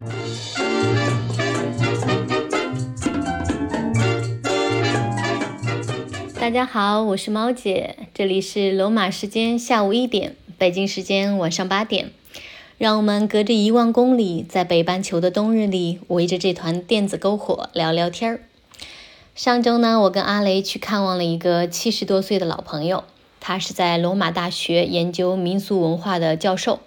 [0.00, 0.08] 大
[6.50, 12.12] 家好，我是猫姐，这里是罗马时间下午一点，北京时间晚上八点。
[12.78, 18.40] 让我们隔着一万公里，在北半球的冬日里，围着这团电子篝火聊聊天儿。
[19.34, 23.04] 上周呢，我跟阿雷去看望了一个七十多岁的老朋友，
[23.38, 26.80] 他是在罗马大学研究民俗文化的教授，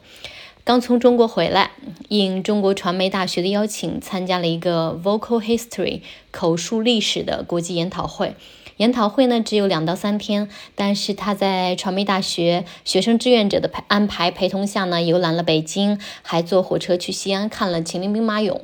[0.65, 1.71] 刚从中国回来，
[2.07, 5.99] 应中国传媒大学的邀请，参加了一个 Vocal History
[6.31, 8.37] 口述历史的国际研讨会。
[8.77, 18.61] 研讨会呢只有两到三天，但是他在传媒大学学生志愿者的陪安排陪同下呢，游览了北京，还坐火车去西安看了秦岭兵马俑。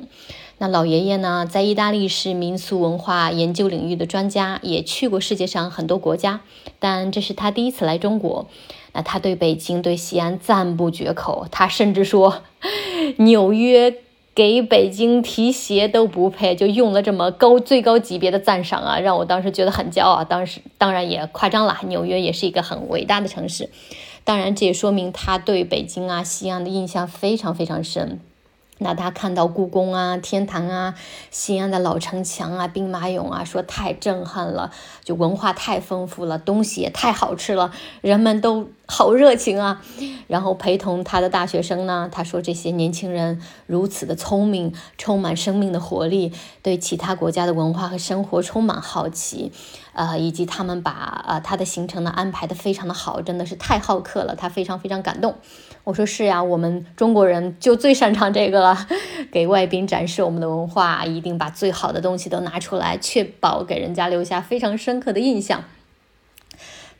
[0.56, 6.40] 那老爷爷呢，在意大利是民俗文化研究领域的专家，也去过世界上很多国家，
[6.78, 8.48] 但这是他第一次来中国。
[8.92, 12.42] 那他对北京、对西安赞不绝口，他甚至说
[13.18, 13.94] 纽约。
[14.32, 20.22] 给北京提鞋都不配，就用了这么高最高级别的赞赏啊，让我当时觉得很骄傲。
[20.24, 23.68] 当时当然也夸张了，纽约也是一个很伟大的城市。
[24.24, 28.20] 当然，这也说明他对北京啊、西安的印象非常非常深。
[28.78, 30.94] 那他看到故宫啊、天坛啊、
[31.30, 34.70] 西安的老城墙啊、兵马俑啊，说太震撼了，
[35.04, 39.80] 就文化太丰富了，东西也太好吃了，人们都好热情啊。
[40.26, 49.50] 然后陪同他的大学生呢，他说这些年轻人如此的聪明，充满生命的活力，对其他国家的文化和生活充满好奇，
[49.92, 55.34] 呃，以及他们把呃他的行程呢安排的非常的好，真的是太好客了，他非常非常感动。
[55.82, 58.86] 我说是呀，我们中国人就最擅长这个了，
[59.32, 65.64] 给外宾展示我们的文化，一定把最好的东西都拿出来，确保给人家留下非常深刻的印象。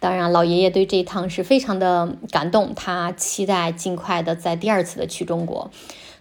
[0.00, 5.70] 当然，老爷爷对这一趟是非常的感动，他期待尽快的在第二次的去中国。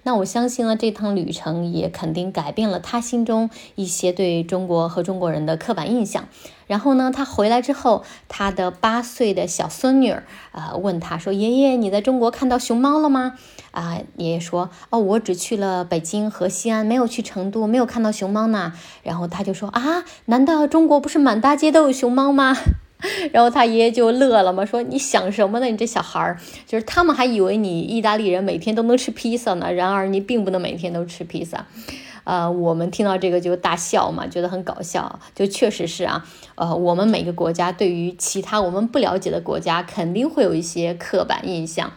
[0.03, 6.27] 那我相信呢，这趟旅程也肯定改变了他心中一些对中国和中国人的刻板印象。
[6.67, 13.35] 然后呢，他回来之后，他的八岁的小孙女儿啊问他说：“爷爷，你在中国看到熊猫了吗？”
[13.71, 22.57] 啊，爷爷说：“哦，我只去了北京和西安，没有去成都，没有看到熊猫呢。”然后他就说：“啊，难道中国不是满大街都有熊猫吗？”
[23.31, 25.65] 然后他爷爷就乐了嘛，说你想什么呢？
[25.67, 29.71] 你这小孩儿，就是他们还以为你意大利人每天都能吃披萨呢。
[29.71, 31.65] 然而你并不能每天都吃披萨，
[32.25, 35.19] 呃，我们听到这个就大笑嘛，觉得很搞笑。
[35.33, 41.93] 就确实是啊，呃，我们每个国家对于其他我们不了解的国家，肯定会有一些刻板印象。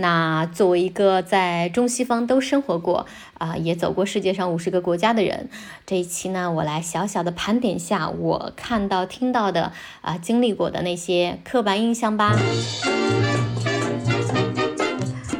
[0.00, 3.04] 那作为一个在中西方都生活过
[3.36, 5.48] 啊，也走过世界上五十个国家的人，
[5.84, 12.36] 这一期呢，我来小小的盘点下我看到、听到的啊，经历过的那些刻板印象吧。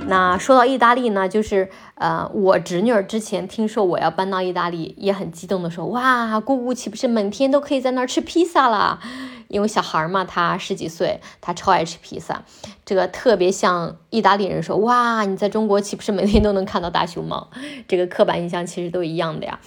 [0.09, 8.99] 那说到意大利呢，就是呃，我侄女儿之前听说我要搬到意大利，也很激动的说：“哇，姑姑岂不是每天都可以在那儿吃披萨了？”
[9.49, 12.45] 因为小孩嘛，他十几岁，他超爱吃披萨，
[12.85, 17.49] 这个特别像意大利人说哇，你在中国岂不是每天都能看到大熊猫？
[17.89, 19.59] 这个刻板印象其实都一样的呀。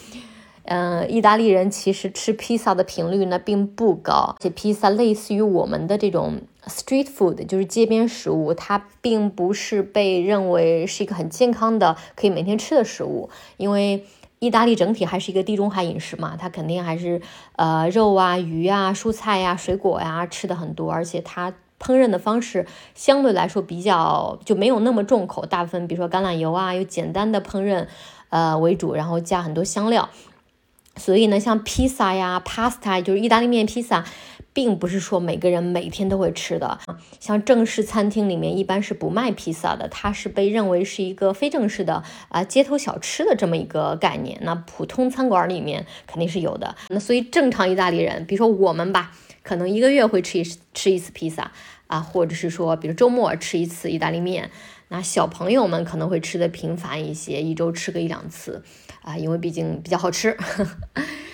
[0.66, 14.06] 嗯，意大利人其实吃披萨的频率呢并不高，且披萨类似于我们的这种 street food，就是街边食物，它并不是被认为是一个很健康的可以每天吃的食物，因为。
[14.41, 17.22] 意大利整体还是一个地中海饮食嘛，它肯定还是
[17.57, 22.66] 呃肉啊、鱼啊、蔬菜呀、水果呀吃的很多，而且它烹饪的方式
[22.96, 27.85] 相对来说比较就没有那么重口，大部分比如说橄榄油啊，有简单的烹饪
[28.30, 30.09] 呃为主，然后加很多香料，
[30.96, 34.03] 所以呢，像披萨呀、pasta 就是意大利面披萨。
[34.53, 36.79] 并不是说每个人每天都会吃的，
[37.19, 44.38] 像正式餐厅里面一般是不卖披萨的，它是被认为是一个非正式的啊街头小吃的这么一个概念。
[44.41, 46.75] 那普通餐馆里面肯定是有的。
[46.89, 49.12] 那所以正常意大利人，比如说我们吧，
[49.44, 51.51] 可能一个月会吃一吃一次披萨
[51.88, 54.51] 啊，或者是说比如周末吃一次意大利面。
[54.89, 58.62] 那小朋友们可能会吃的频繁一些，一周吃个一两次
[59.01, 60.36] 啊，因为毕竟比较好吃。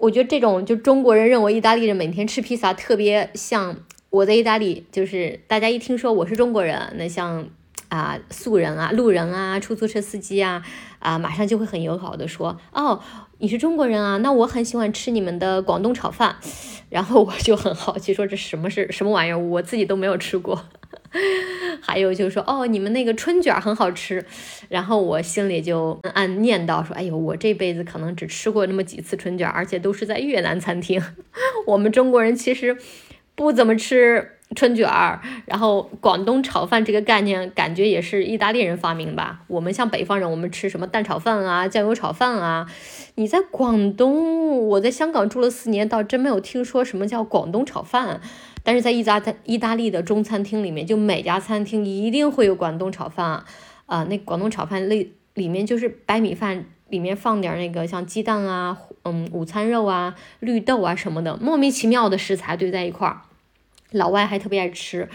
[0.00, 3.76] 我觉得这种就中国人认为意大利人每天吃披萨特别像
[4.10, 7.48] 我在意大利，就是大家一听说我是中国人，那像
[7.88, 10.62] 啊素人啊、路人啊、出租车司机啊
[10.98, 13.00] 啊，马上就会很友好的说：“哦，
[13.38, 16.36] 你是中国人啊，那我很喜欢吃你们的广东炒饭。”
[16.88, 19.38] 然后我就很好奇说：“这什么是什么玩意儿？
[19.38, 20.64] 我自己都没有吃过。”
[21.80, 24.24] 还有就是说，哦，你们那个春卷很好吃，
[24.68, 31.02] 然后我心里就暗念叨说，哎呦，我这辈子可能只吃过那么几次春卷，而且都是在越南餐厅。
[31.66, 32.76] 我们中国人其实
[33.34, 39.40] 不怎么吃春卷儿，然后广东炒饭这个概念感觉也是意大利人发明吧？
[39.48, 42.66] 我们像北方人，我们吃什么蛋炒饭啊、酱油炒饭啊。
[43.16, 48.20] 你在广东，我在香港住了四年，倒真没有听说什么叫广东炒饭。
[48.66, 53.44] 但是在意大意大利的中餐厅里面，就每家餐厅一定会有广东炒饭啊。
[53.86, 63.22] 啊那广东炒饭类里面就是白米饭，里面放点那个像鸡蛋啊、嗯午餐肉啊、绿豆啊什么的，莫名其妙的食材堆在一块儿。
[63.92, 65.08] 老外还特别爱吃，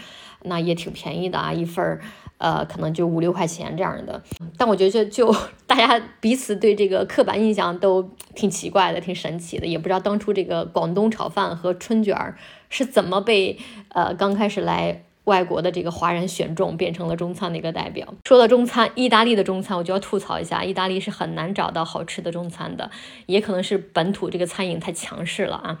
[0.44, 2.00] 那也挺便宜的啊，一份儿，
[2.38, 4.22] 呃，可能就五六块钱这样的。
[4.56, 5.30] 但我觉得就
[5.68, 12.38] 大家彼此对这个刻板印象都挺奇怪的，挺神奇的，也不知道当初这个广东炒饭和春卷儿
[12.72, 13.56] 是怎么被
[13.90, 18.12] 呃刚开始来外国的这个华人选中，变成了中餐的一个代表。
[18.24, 22.90] 说到中餐，意大利的中餐我就要吐槽一下，意大利是很难找到好吃的中餐的，
[23.26, 25.78] 也可能是本土这个餐饮太强势了啊。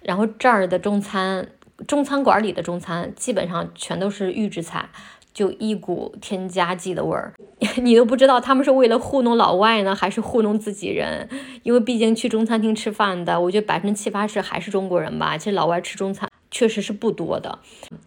[0.00, 1.48] 然后这儿的中餐。
[1.86, 4.88] 中餐馆里的中餐基本上全都是预制菜，
[5.32, 7.32] 就一股添加剂的味儿，
[7.80, 11.28] 你都不知道他们是为了糊弄老外呢，还是糊弄自己人。
[11.62, 15.38] 因为毕竟去中餐厅吃饭的，我觉得百分之七八十还是中国人吧。
[15.38, 17.58] 其实老外吃中餐确实是不多的。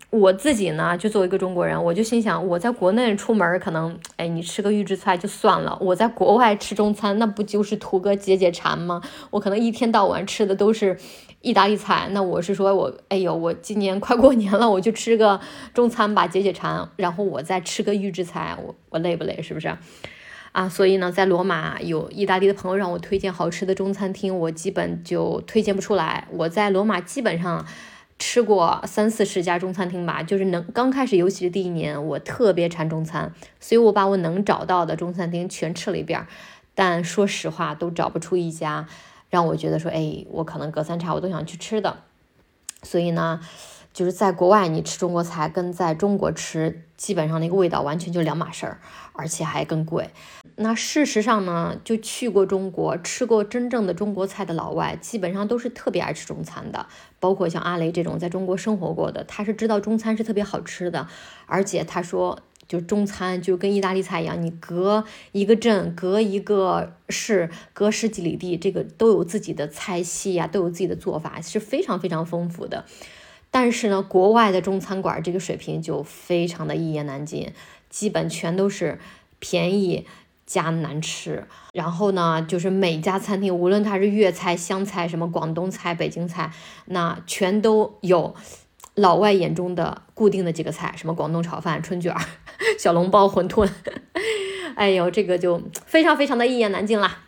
[0.09, 9.01] 我自己呢，就作为一个中国人，我就心想，我在国内出门可能，哎，你吃个预制菜就算了，我在国外吃中餐，那不就是图个解解馋吗？
[9.29, 10.97] 我可能一天到晚吃的都是。
[11.43, 15.41] 意大利菜，那我是说，我哎呦，我今年快过年了，我就吃个
[15.73, 19.41] 中餐吧，解解馋，然后我再吃个预制菜，我我累不累？
[19.41, 19.75] 是不是？
[20.51, 26.27] 啊，所以呢，在罗马有意大利的朋友让我推荐好吃的中餐厅，我基本就推荐不出来。
[26.29, 27.65] 我在罗马基本上
[28.21, 36.27] 吃过三四十家中餐厅吧，就是能刚开始，尤其是第一年，我特别馋中餐，所以我把我能找到的中餐厅全吃了一遍，
[36.75, 38.88] 但说实话，都找不出一家。
[39.31, 41.97] 让我觉得说，哎，我可能隔三差五都想去吃的，
[42.83, 43.39] 所以呢，
[43.91, 48.79] 就是在国外你吃中国菜跟在中国吃，基本上那个味道完全就两码事儿，
[49.21, 50.09] 而且还更贵。
[50.56, 56.88] 那事实上呢，就去过中国吃过真正的中国菜的老外，基本上都是特别爱吃中餐的，
[57.19, 61.07] 包括像阿雷这种在中国生活过的，他是知道中餐是特别好吃的，
[61.45, 62.39] 而且他说。
[62.68, 65.03] 就中餐就跟意大利菜一样，你隔
[65.33, 72.85] 一个镇、隔一个市、隔十几里地，这个都有自己的菜系呀，都有自己的做法，是非常非常丰富的。
[73.50, 77.51] 但是呢，国外的中餐馆这个水平就非常的一言难尽，
[77.91, 78.99] 基本全都是
[79.38, 80.07] 便宜
[80.47, 81.45] 加难吃。
[81.73, 86.51] 然后呢，就是每家餐厅，无论它是粤菜、湘菜、什么广东菜、北京菜，
[86.85, 88.33] 那全都有。
[88.95, 92.13] 老外眼中的固定的几个菜，什么广东炒饭、春卷、
[92.77, 93.65] 小笼包、馄饨，
[94.75, 97.19] 哎呦，这个就非常非常的一言难尽啦。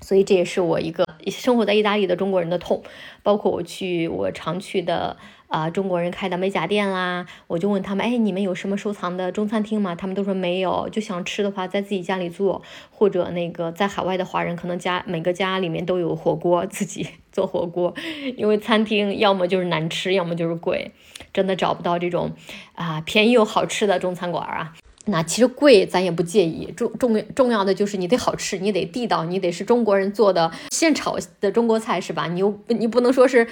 [0.00, 2.82] 所以这也是我一个生活在意大利的中国人的痛，
[3.22, 5.16] 包括我去我常去的。
[5.52, 9.94] 啊，中国人开的美甲店啦，我就问他们，哎，你们有什么收藏的中餐厅吗？
[9.94, 17.94] 他们都说没有，就想吃的话，在自己家里做，或者那个在海外的华人，可能家每个家里面都有火锅，自己 做火锅，
[18.38, 20.90] 因为餐厅要么就是难吃，要么就是贵，
[21.34, 22.32] 真的找不到这种
[22.74, 24.72] 啊便宜又好吃的中餐馆啊。
[25.04, 32.26] 那其实贵咱也不介意，重重重要的就是你得好吃，你得地道，你得是中国人做的现炒的中国菜是吧？
[32.28, 33.46] 你又你不能说是。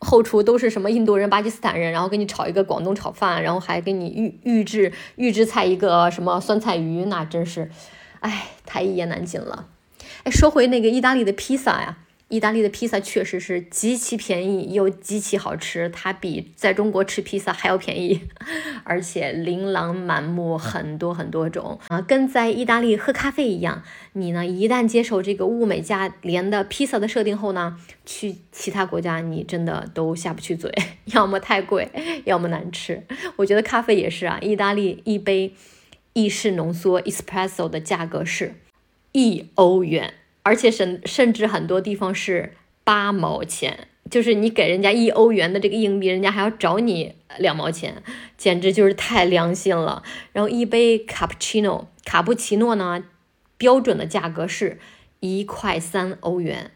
[0.00, 7.70] 后厨都是什么印度人、巴基斯坦人，然后给你炒一个广东炒饭，然后还给你预预制预制菜一个什么酸菜鱼，那真是，
[8.20, 9.68] 哎，太一言难尽了。
[10.24, 11.98] 哎，说回那个意大利的披萨呀。
[12.30, 18.20] 意大利的披萨确实是极其便宜又极其好吃，它比在中国吃披萨还要便宜，
[18.84, 23.82] 而且琳琅满目，很多很多种啊，跟在意大利喝咖啡一样。
[24.12, 30.72] 你呢，一旦接受这个物美价廉的披萨的设定后呢，去其他国家你真的都下不去嘴，
[31.12, 31.90] 要么太贵，
[32.26, 33.02] 要么难吃。
[33.34, 35.52] 我觉得咖啡也是啊，意大利一杯
[36.12, 38.54] 意式浓缩 espresso 的价格是
[39.10, 40.14] 一欧元。
[40.42, 48.02] 而且甚甚至很多地方是八毛钱，就是你给人家一欧元的这个硬币，人家还要找你两毛钱，
[48.36, 50.02] 简直就是太良心了。
[50.32, 53.04] 然后一杯卡布奇诺，卡布奇诺呢，
[53.58, 54.78] 标准的价格是
[55.20, 56.70] 一块三欧元，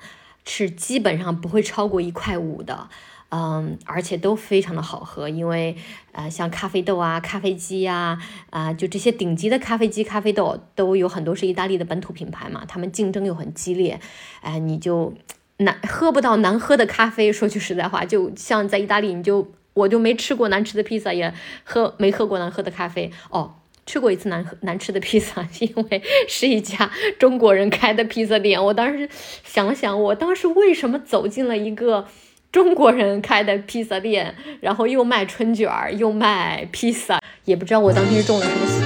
[0.44, 2.88] 是基本上不会超过一块五的。
[3.36, 5.76] 嗯，而且都非常的好喝，因为
[6.12, 8.16] 呃，像咖啡豆啊、咖啡机呀，
[8.50, 13.98] 啊，就这些顶级的咖啡机、咖啡豆都有很多是意大利的本土品牌嘛，他们竞争又很激烈，
[14.40, 15.12] 哎，你就
[15.56, 17.32] 难喝不到难喝的咖啡。
[17.32, 23.10] 说句实在话，就像在意大利，你就我就没吃过难吃的披萨，也喝没喝过难喝的咖啡。
[23.30, 26.88] 哦，吃过一次难难吃的披萨， 因为是一家
[27.18, 28.64] 中国人开的披萨店。
[28.64, 29.08] 我当时
[29.42, 32.06] 想了想，我当时为什么走进了一个。
[32.54, 38.84] 中国人开的披萨店，然后又卖春卷儿，又卖披萨，也不知道我当天是中了什么邪。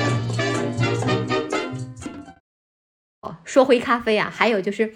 [3.44, 4.94] 说回咖啡啊，还有就是，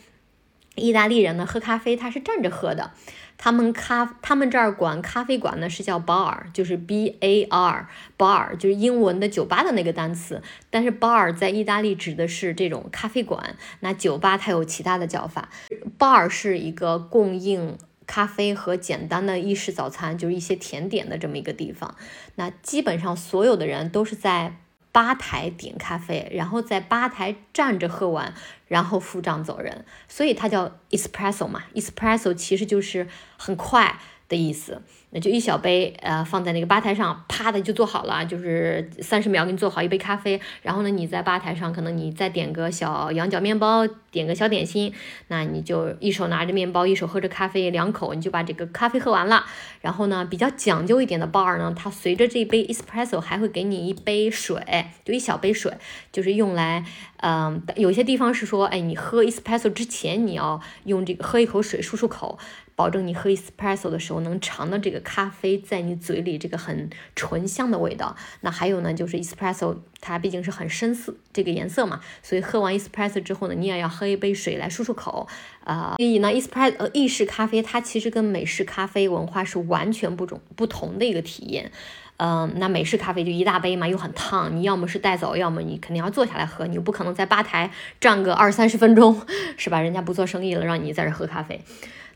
[0.74, 2.92] 意大利人呢喝咖啡他是站着喝的，
[3.36, 10.40] 他们咖他们这儿管咖啡馆呢是叫 bar，就是 b a r bar，就是英文的酒吧的那个单词。
[10.70, 15.50] 但是 bar 在意大利指的是这种咖啡馆，那酒吧它有其他的叫法。
[15.98, 17.76] bar 是一个供应
[18.12, 21.96] 咖啡和简单的意式早餐，就是一些甜点的这么一个地方。
[22.34, 24.58] 那基本上所有的人都是在。
[24.92, 28.34] 吧台点咖啡，然后在吧台站着喝完，
[28.68, 31.62] 然后付账走人，所以它叫 espresso 嘛。
[31.74, 33.98] espresso 其实就是很快
[34.32, 34.80] 的意思。
[35.14, 40.40] 那就一小杯，呃，放在那个吧台上，啪的就做好了，就是三十秒给你做好一杯咖啡。
[40.62, 44.90] 然后呢，你在吧台上，可能你再点个小羊角面包，点个小点心，
[45.28, 49.44] 那你就一手拿着面包，一手喝着咖啡，两口你就把这个咖啡喝完了。
[49.82, 55.70] 然后呢，比较讲究一点的 bar 呢，它随着这杯 espresso 还会给你一杯水，就一小杯水，
[56.10, 56.86] 就是用来，
[57.18, 62.38] 嗯，有些地方是说，哎，你喝 espresso 之前你要用这个喝一口水漱漱口。
[62.82, 68.16] 保证你喝 espresso 的时候能尝到这个咖啡在你嘴里这个很醇香的味道。
[68.40, 75.28] 那还有呢，就是 espresso 它毕竟是很深色这个颜色嘛，所以喝完 espresso 之后呢，你也要喝一杯水来漱漱口
[75.62, 75.94] 啊。
[75.96, 81.70] 所以呢，espresso 意式咖啡它其实跟美式咖啡文化是完全不种不同的一个体验。
[82.16, 87.70] 嗯，那美式咖啡就一大杯嘛，又很烫，你要么是带走，要么你肯定要坐下来喝，你又不可能在吧台
[88.00, 89.22] 站个二三十分钟，
[89.56, 89.80] 是吧？
[89.80, 91.60] 人家不做生意了，让你在这喝咖啡。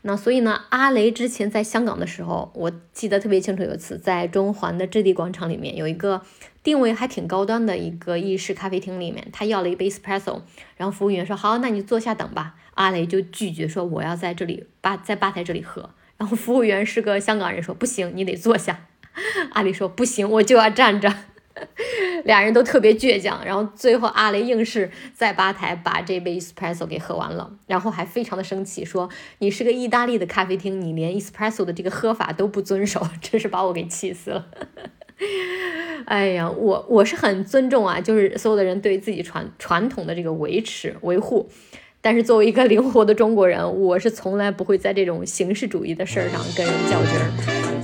[0.07, 6.21] 那所以呢，阿雷之前在香港的时候，我记得特别清楚，有一次在中环的置地广场里面，有一个
[6.63, 10.39] 定位还挺高端的一个意式咖啡厅里面，他要了一杯 espresso，
[10.77, 12.55] 然后服务员说好，那你坐下等吧。
[12.75, 15.89] 阿雷就拒绝说我要在这里吧，在吧台这里喝。
[16.15, 18.85] 然后服务员是个香港人，说不行，你得坐下。
[19.51, 21.13] 阿雷说不行，我就要站着。
[22.25, 29.09] 俩人都特别倔强，然后最后阿雷硬是在吧台把这杯 espresso 给喝完了，然后还非常的生气，说
[29.39, 34.45] 你是个意大利的咖啡厅，你连 espresso 的这个喝法都不遵守，真是把我给气死了。
[36.05, 41.49] 哎呀，我我是很尊重啊，就是所有的人对自己传传统的这个维持维护，
[42.01, 47.76] 但是作为一个灵活的中国人，我是从来不会在这种形式主义的事儿上跟人较劲儿。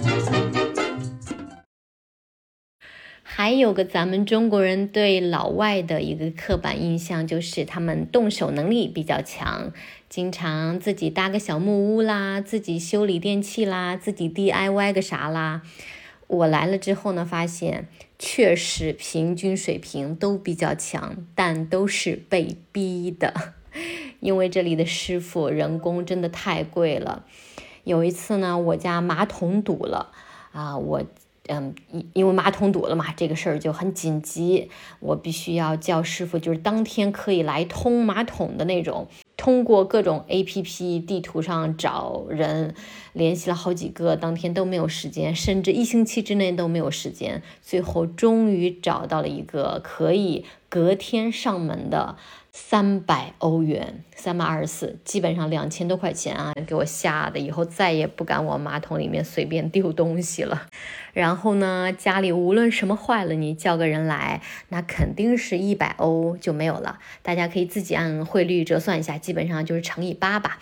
[3.35, 9.73] 还有个咱们中国人对老外的一个刻板印象，就是他们动手能力比较强，
[10.07, 15.63] 经常自己搭个小木屋啦，自己修理电器啦，自己 DIY 个啥啦。
[16.27, 17.87] 我来了之后呢，发现
[18.19, 23.33] 确实平均水平都比较强，但都是被逼的，
[24.21, 27.25] 因为这里的师傅人工真的太贵了。
[27.83, 30.11] 有一次呢，我家马桶堵了
[30.51, 31.03] 啊，我。
[31.49, 34.69] 嗯，因因为马桶堵了嘛，这个事儿就很紧急，
[34.99, 39.07] 我必须要叫师傅，就是当天可以来通马桶的那种。
[39.35, 42.75] 通过各种 A P P 地图上找人，
[43.11, 47.41] 联系了好几个，当天都没有时间，甚至一星期之内都没有时间。
[47.61, 52.15] 最后终于找到了一个可以隔天上门的。
[52.55, 60.67] 三百欧元，三百二十四，基本上两千多块钱啊，给我吓得以后再也不敢往马桶里面随便丢东西了。
[61.13, 66.99] 然后呢，家里无论什么坏了，你叫个人来，那肯定是一百欧就没有了。
[67.23, 70.59] 大家可以自己按汇率折算一下，基本上就是乘以八吧。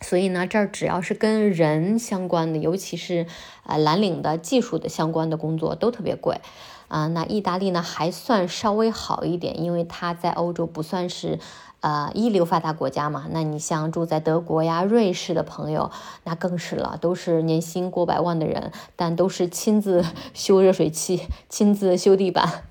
[0.00, 3.26] 所以呢，这儿只要是跟人相关的，尤其是
[3.66, 6.40] 呃蓝领的技术的相关的工作，都特别贵。
[6.90, 11.38] 啊，那意大利呢还算稍微好一点，因为它在欧洲不算是
[11.78, 13.28] 呃一流发达国家嘛。
[13.30, 15.92] 那你像住在德国呀、瑞士的朋友，
[16.24, 20.04] 那更是了，都是年薪过百万的人，但都是亲自
[20.34, 22.64] 修热水器、亲自修地板，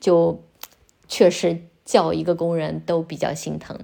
[0.00, 0.42] 就
[1.06, 3.78] 确实叫一个工人都比较心疼。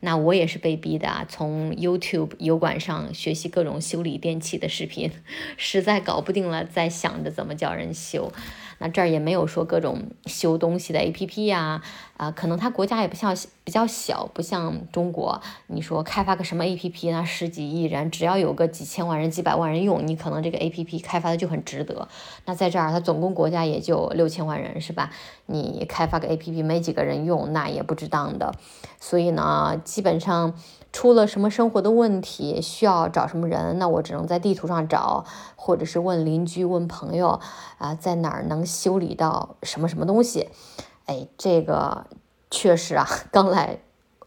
[0.00, 5.10] 那我也是被逼的啊，从 YouTube 油管上学习各种修理电器的视频，
[5.56, 8.30] 实在搞不定了，再想着怎么叫人修。
[8.82, 11.82] 那这儿也没有说各种修东西的 A P P 呀，
[12.16, 15.38] 啊，可能它国家也不像比较小，不像中国。
[15.66, 22.08] 你说开发个什么 A P P，那十几亿人，只要有个几千万人、几百万人用，你可能这个 A P P 开发的就很值得。
[22.46, 25.10] 那在这儿，它总共国家也就六千万人，是吧？
[25.44, 28.54] 你开发个 A P P 没几个人用，那也不值当的。
[28.98, 30.54] 所以呢，基本上。
[30.92, 35.24] 出了什么生活的问题，需要找什么人，那我只能在地图上找，
[35.56, 37.40] 或者是问邻居、问朋友，
[37.78, 40.48] 啊，在哪儿能修理到什么什么东西？
[41.06, 42.06] 哎，这个
[42.50, 43.78] 确实啊， 刚来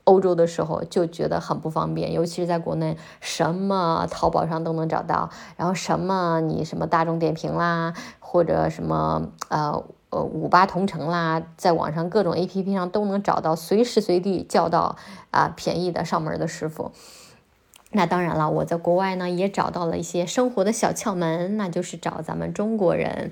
[0.05, 14.95] 欧洲的时候就觉得很不方便，尤其是在国内，什么淘宝上都能找到，然后什么你什么大众点评啦，或者什么呃呃五八同城啦，在网上各种 A P P 上都能找到，随时随地叫到
[15.31, 16.91] 啊便宜的上门的师傅。
[17.91, 23.31] 那当然了，我在国外呢也找到了一些生活的小窍门，那就是找咱们中国人。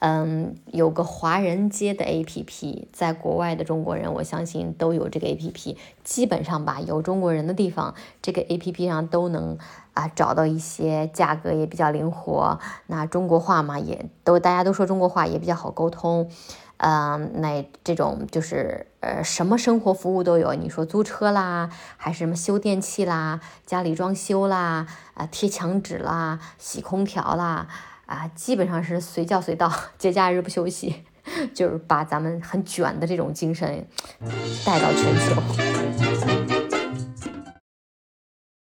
[0.00, 5.76] 嗯，有个华人街的 A P P，在国外的中国人，我相信都有这个 A P P。
[6.04, 9.58] 基本上吧，有中国人的地方，这个 A P P 上都能
[9.94, 12.60] 啊找到一些价格也比较灵活。
[12.86, 16.30] 那中国话嘛，也都大家都说中国话，也比较好沟通。
[16.76, 20.54] 嗯，那这种就是呃，什么生活服务都有。
[20.54, 27.66] 你说租车啦，还是什么修电器啦，家里装修啦，啊贴墙纸啦，洗空调啦。
[28.08, 31.04] 啊，基本上是随叫随到，节假日不休息，
[31.52, 33.86] 就是把咱们很卷的这种精神
[34.64, 35.42] 带到全球。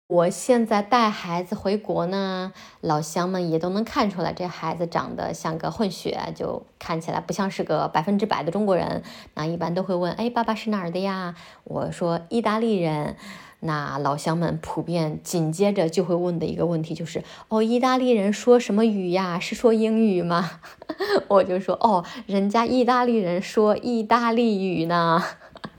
[0.08, 9.02] 我现在带孩子回国呢，老乡们也都能看出来，这孩子长得像个混血，就看起来不像是个百分之百的中国人。
[9.34, 11.34] 那一般都会问，哎，爸爸是哪儿的呀？
[11.64, 13.16] 我说意大利人。
[13.64, 19.40] 那老乡们普遍紧接着就会问的一个问题就是：哦，意大利人说什么语呀？
[19.40, 20.60] 是说英语吗？
[21.30, 25.24] 我就说：哦，人家意大利人说意大利语呢，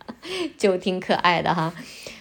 [0.56, 1.72] 就挺可爱的哈。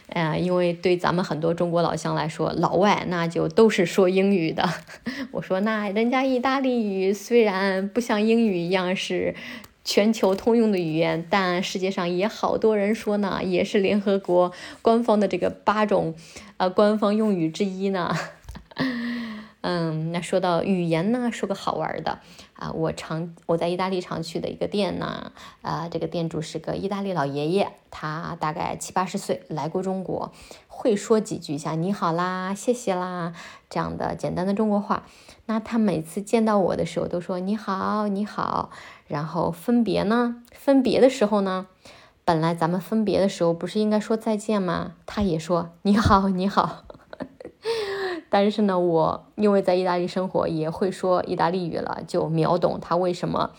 [0.09, 4.67] 哎因为对咱们很多中国老乡来说，老外那就都是说英语的。
[5.31, 9.35] 我说：那人家意大利语虽然不像英语一样是。
[9.83, 16.13] 全球通用的语言，但世界上也好多人说呢，也是联合国官方的这个八种，
[16.57, 18.15] 呃，官方用语之一呢。
[19.63, 22.17] 嗯，那说到语言呢，说个好玩的
[22.53, 30.31] 啊，我常我在意大利常去的一个店呢，啊，这个店主是个意大利老爷爷，他大概七八十岁，来过中国，
[30.67, 33.33] 会说几句像你好啦、谢谢啦
[33.69, 35.03] 这样的简单的中国话。
[35.45, 38.71] 那他每次见到我的时候都说你好你好，
[39.11, 41.67] 然后分别呢，分别的时候呢，
[42.23, 44.93] 本来咱们分别的时候不是应该说再见吗？
[45.05, 46.85] 他也说你好你好。
[48.31, 53.51] 但是呢，我因为在意大利生活，也会说意大利语了，就秒懂他为什么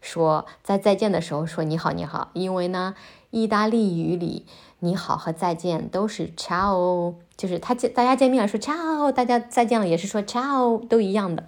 [0.00, 2.30] 说在再见的时候说你好你好。
[2.32, 2.94] 因为呢，
[3.30, 4.46] 意大利语里
[4.78, 11.44] 你好和再见都是 ciao，就是他见大家见面了说 ciao，大家再见了也是说 ciao，都一样的。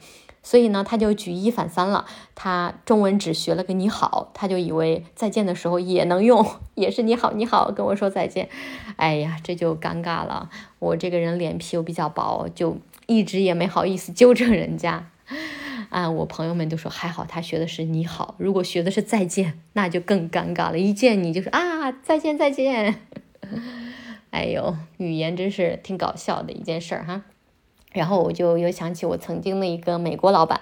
[0.47, 2.07] 所以呢，他就举一反三了。
[2.37, 8.49] 他中文只学了个你好，他就以为再见的时候也能用， 也是你好你好跟我说再见。
[8.95, 10.49] 哎呀，这就尴尬了。
[10.79, 15.11] 我这个人脸皮又比较薄，就一直也没好意思纠正人家。
[15.89, 18.37] 啊，我朋友们都说还好，他学的是你好。
[18.39, 20.79] 如果学的是再见，那就更尴尬了。
[20.79, 22.95] 一见你就是啊，再见再见。
[24.31, 27.23] 哎呦，语言真是挺搞笑的一件事儿哈。
[27.97, 30.61] 然后我就又想起我曾经的一个美国老板，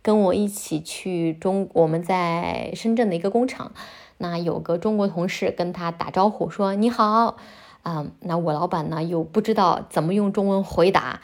[0.00, 3.72] 跟我一起去中，我们在深圳的一个工厂，
[4.16, 7.36] 那有个中国同事跟他打招呼说你好，
[7.82, 11.20] 啊，那我老板呢又不知道怎么用中文回答，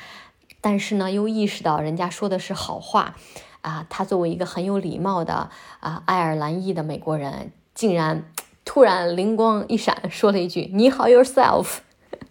[0.60, 3.16] 但是呢又意识到人家说的是好话，
[3.62, 5.48] 啊，他作为一个很有礼貌的
[5.80, 8.24] 啊爱尔兰裔的美国人，竟然
[8.66, 11.78] 突然灵光一闪，说了一句你好 yourself。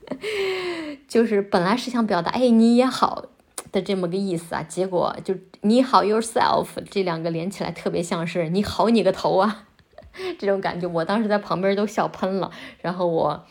[1.07, 3.25] 就是本来是想表达“哎，你也好”
[3.71, 9.65] 的这么个意思啊，结果就“你好 yourself” 这两个连起来，特别像是“你好你个头啊”
[10.39, 10.87] 这种感觉。
[10.87, 12.49] 我当时在旁边都笑喷了，
[12.81, 13.45] 然后我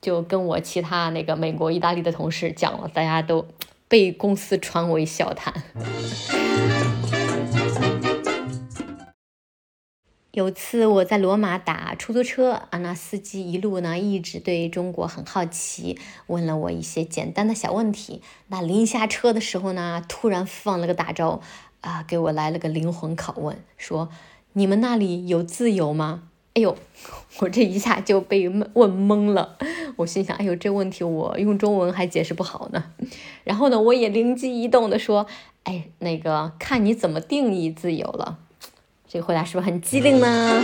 [0.00, 3.46] 就跟我其他那个美国、意大利的同事讲了，大家都
[3.88, 5.54] 被公司传为笑谈。
[10.32, 18.22] 有次我在罗马打出租车啊，那司机一路呢一直对中国很好奇，问了我一些简单的小问题。
[18.48, 21.42] 那临下车的时候呢，突然放了个大招
[21.82, 24.08] 啊，给我来了个灵魂拷问，说
[24.54, 26.22] 你们那里有自由吗？
[26.54, 26.74] 哎呦，
[27.40, 29.58] 我这一下就被问懵了。
[29.96, 32.82] 我心想，哎呦，这问题我用中文还解释不好呢。
[33.44, 35.26] 然后呢，我也灵机一动的说，
[35.64, 38.38] 哎，那个看你怎么定义自由了。
[39.12, 40.62] 这个回答是不是很机灵呢？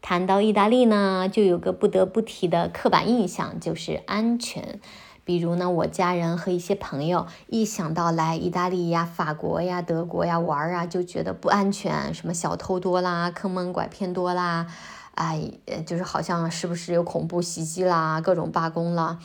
[0.00, 4.78] 谈到意大利呢，就有个不得不提的刻板印象，就是安全。
[5.24, 14.68] 比如呢，我家人和一些朋友一想到来意大利呀、法国呀、德国呀玩啊，就觉得不安全，什么小偷多啦、坑蒙拐骗多啦，
[15.16, 15.50] 哎，
[15.84, 19.18] 就是好像是不是有恐怖袭击啦、各种罢工啦。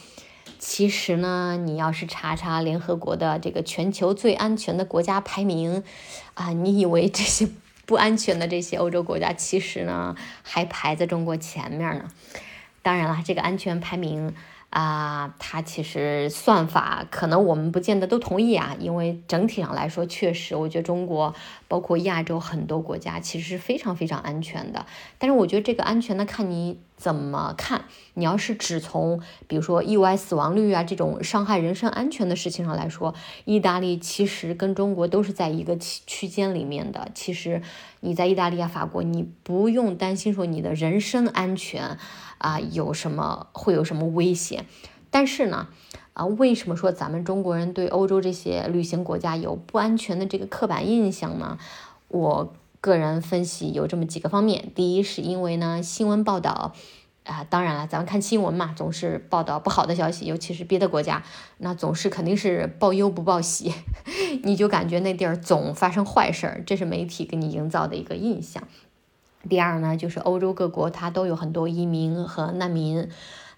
[0.67, 5.83] 其实呢，你要是查查联合国的这个全球最安全的国家排名，
[6.33, 7.47] 啊，你以为这些
[7.85, 12.09] 不安全的这些欧洲国家，其实呢还排在中国前面呢。
[12.85, 14.31] 当然了，这个安全排名。
[14.71, 21.33] 啊，它其实算法可能我们不见得都同意啊，因为整体上来说，确实我觉得中国
[21.69, 24.85] 包括亚洲很多国家其实是非常非常安全的。
[25.17, 27.85] 但是我觉得这个安全呢，看你怎么看。
[28.15, 37.07] 你要是只从比如说意外死亡率啊这种伤害人身安全的事情上来说，意大利其实跟中国都是在一个区区间里面的。
[37.15, 37.61] 其实
[38.01, 41.97] 你在意大利啊、法国，你不用担心说你的人身安全。
[42.37, 44.65] 啊，有什么会有什么危险？
[45.09, 45.67] 但是呢，
[46.13, 51.57] 啊，为什么说咱们中国人对欧洲这些旅行国家有不安全的这个刻板印象呢？
[52.07, 54.71] 我个人分析有这么几个方面。
[54.75, 56.73] 第一，是因为呢新闻报道
[57.23, 61.23] 啊，当然了，咱们看新闻嘛，总是报道不好的消息，尤其是别的国家，
[61.57, 63.73] 那总是肯定是报忧不报喜，
[64.43, 68.61] 你就感觉那地儿总发生坏事儿，这是媒体给你营造的一个印象。
[69.49, 73.09] 第二呢，就是欧洲各国它都有很多移民和难民，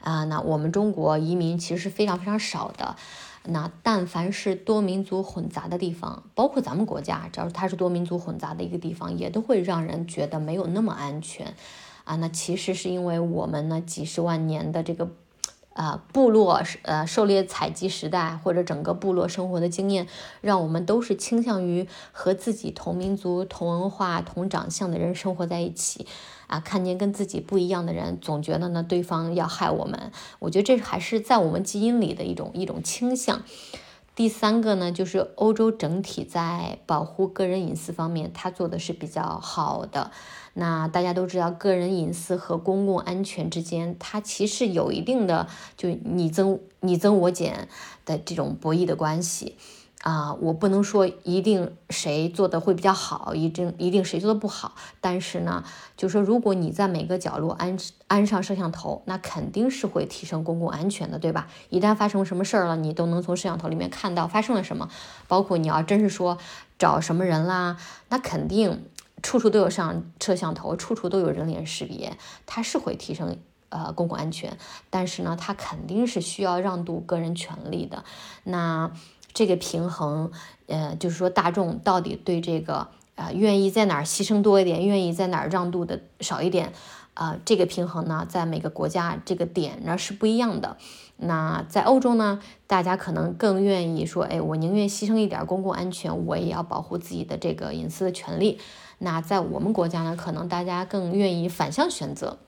[0.01, 2.95] 啊，那我们中国移民其实是非常非常少的。
[3.43, 11.53] 那但凡是多民族混杂的地方，包括咱们国家，只要它是多民族混杂的一个地方，也都会让人觉得没有那么安全。
[12.03, 15.09] 啊，那其实是因为我们呢几十万年的这个。
[15.77, 20.07] 啊，部落呃狩猎采集时代，或者整个部落生活的经验，
[20.41, 26.07] 让我们都是倾向于和自己同民族、同文化、同长相的人生活在一起。
[26.47, 30.11] 啊，看见跟自己不一样的人，总觉得呢对方要害我们。
[30.39, 33.43] 我觉得这还是在我们基因里的一种一种倾向。
[34.17, 40.09] 第三个呢，就是欧洲整体在保护个人隐私方面，它做的是比较好的。
[40.55, 47.69] 那大家都知道，个人隐私和公共安全之间，它其实有一定的就你增你增我减
[48.07, 49.55] 的这种博弈的关系。
[50.03, 54.75] 啊，我不能说一定谁做的会比较好，一定一定谁做的不好。
[55.01, 55.63] 但是呢，
[55.97, 57.75] 就说如果你在每个角落安
[58.07, 61.47] 安上摄像头，那肯定是会提升公共安全的，对吧？
[61.69, 64.87] 一旦发生什么事儿了，你都能从摄像头里面看到发生了什么。
[65.27, 66.37] 包括你要真是说
[66.77, 67.77] 找什么人啦，
[68.09, 68.85] 那肯定
[69.23, 73.37] 处处都有上摄像头，处处都有人脸识别，它是会提升
[73.69, 74.57] 呃公共安全。
[74.91, 78.05] 但是呢，它肯定是需要让渡个人权利的。
[78.43, 78.91] 那。
[79.37, 80.31] 这个平衡，
[80.65, 86.73] 呃，就是说大众到底对这个，呃，愿意在哪儿牺牲多一点，愿意在哪儿让渡的少一点，
[87.13, 90.77] 啊，这个平衡呢，在每个国家这个点呢是不一样的。
[91.17, 98.57] 那在欧洲呢，大家可能更愿意说，哎，我宁愿牺牲一点公共安全，我也要保护自己的这个隐私的权利。
[98.97, 102.39] 那在我们国家呢，可能大家更愿意反向选择。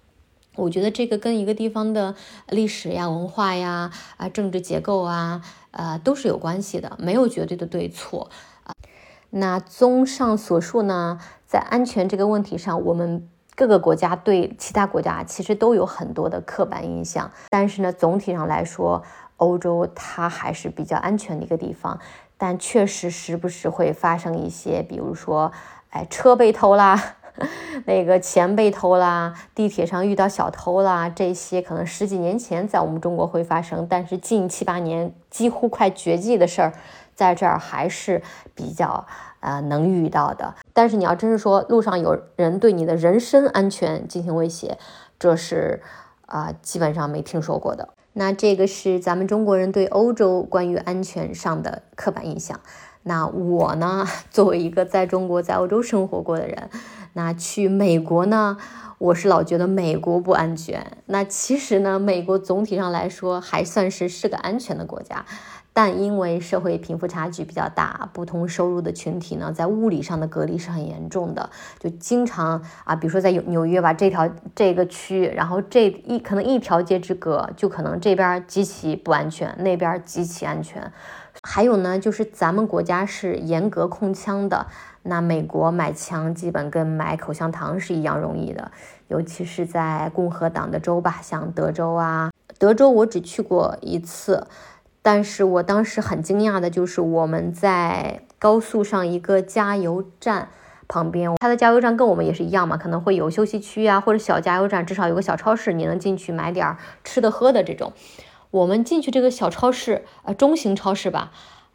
[0.55, 2.15] 我觉得这个跟一个地方的
[2.49, 8.29] 历史呀、文化呀、啊政治结构啊，呃都是有关系的，没有绝对的对错
[8.63, 8.73] 啊。
[9.29, 17.31] 那综上所述呢，在安全这个问题上，我们各个国家对其他国家其实都有很多的刻板印象。
[17.49, 19.03] 但是呢，总体上来说，
[19.37, 21.99] 欧洲它还是比较安全的一个地方，
[22.37, 25.51] 但确实时不时会发生一些，比如说，
[25.91, 27.15] 哎，车被偷啦。
[27.85, 36.73] 那个钱被偷啦，地铁上遇到小偷啦，这些可能十几年前在我们中国会发生，但是近七八年几乎快绝迹的事儿，
[37.15, 38.21] 在这儿还是
[38.53, 39.05] 比较
[39.39, 40.53] 呃能遇到的。
[40.73, 44.77] 但是你要真是说路上有人对你的人身安全进行威胁，
[45.17, 45.81] 这是
[46.25, 47.89] 啊基本上没听说过的。
[48.13, 52.59] 那这个是咱们中国人对欧洲关于安全上的刻板印象。
[53.09, 56.69] 那我呢， 作为一个在中国在欧洲生活过的人。
[57.13, 58.55] 那去美国呢？
[58.99, 60.85] 我是老觉得美国不安全。
[61.07, 65.25] 那其实呢，美国总体上来说还算是是个安全的国家，
[65.73, 80.91] 但因为社会贫富差距比较大，不同收入的群体呢，在物理上的隔离是很严重的，就经常啊，比如说在纽纽约吧，这条这个区，然后这一可能一条街之隔，就可能这边极其不安全，那边极其安全。
[81.41, 84.67] 还有呢，就是咱们国家是严格控枪的。
[85.03, 88.69] 那美国买枪基本跟买口香糖是一样容易的，
[89.07, 94.45] 尤其是在共和党的州吧，像德州啊，德州我只去过一次，
[95.01, 100.49] 但是我当时很惊讶的就是我们在高速上一个加油站
[100.89, 106.75] 旁边，它的加油站跟我们也是一样嘛，可能会有休息区啊，或者小加油站，至少有个小超市，你能进去买点
[107.05, 107.93] 吃的喝的这种。
[108.51, 111.31] 我们进去这个小超市，呃，中型超市吧。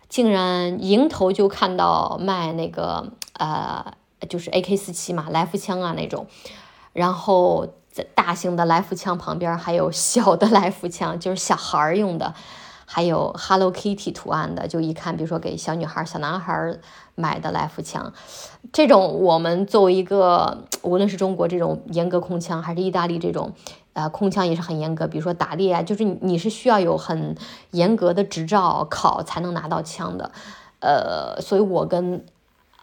[0.07, 3.95] 竟然迎头就看到卖那个呃，
[4.29, 6.27] 就是 AK 四七嘛，来福枪啊那种，
[6.93, 12.33] 然后在大型的来福枪旁边还有小的来福枪，就是小孩儿用的，
[12.87, 16.79] 还有 Hello Kitty 图案的，就一看，比如说给小女孩、小男孩
[17.17, 18.13] 买的来福枪，
[18.73, 23.53] 这种我们作为一个，无论是中国这种严格控枪，还是意大利这种，
[23.95, 25.09] 呃，控枪也是很严格。
[25.09, 27.35] 比如说打猎啊，就是你是需要有很
[27.71, 30.31] 严格的执照考才能拿到枪的，
[30.81, 32.25] 呃，所以我跟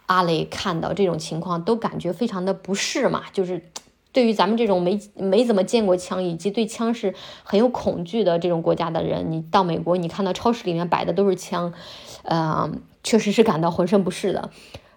[0.06, 3.70] 阿雷看到这种情况都感觉非常的不适嘛，就是。
[4.14, 11.72] 对于咱们这种没没怎么见过枪，以及对枪是很有恐惧的这种国家的人，你到美国，你看到超市里面摆的都是枪，
[12.24, 12.70] 呃，
[13.02, 14.50] 确实是感到浑身不适的。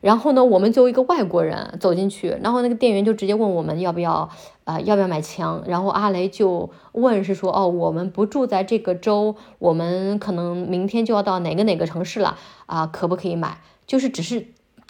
[0.06, 4.30] 然后呢，我们作为一个外国人走进去，然后那个店员就直接问我们要不要，
[4.64, 5.64] 啊，要不要买枪。
[5.66, 12.38] 然后阿雷就问是说，哦，我们不住在这个州，我们可能明天就要到哪个哪个城市了
[12.68, 13.58] 啊，可不可以买？
[13.88, 14.46] 就是只是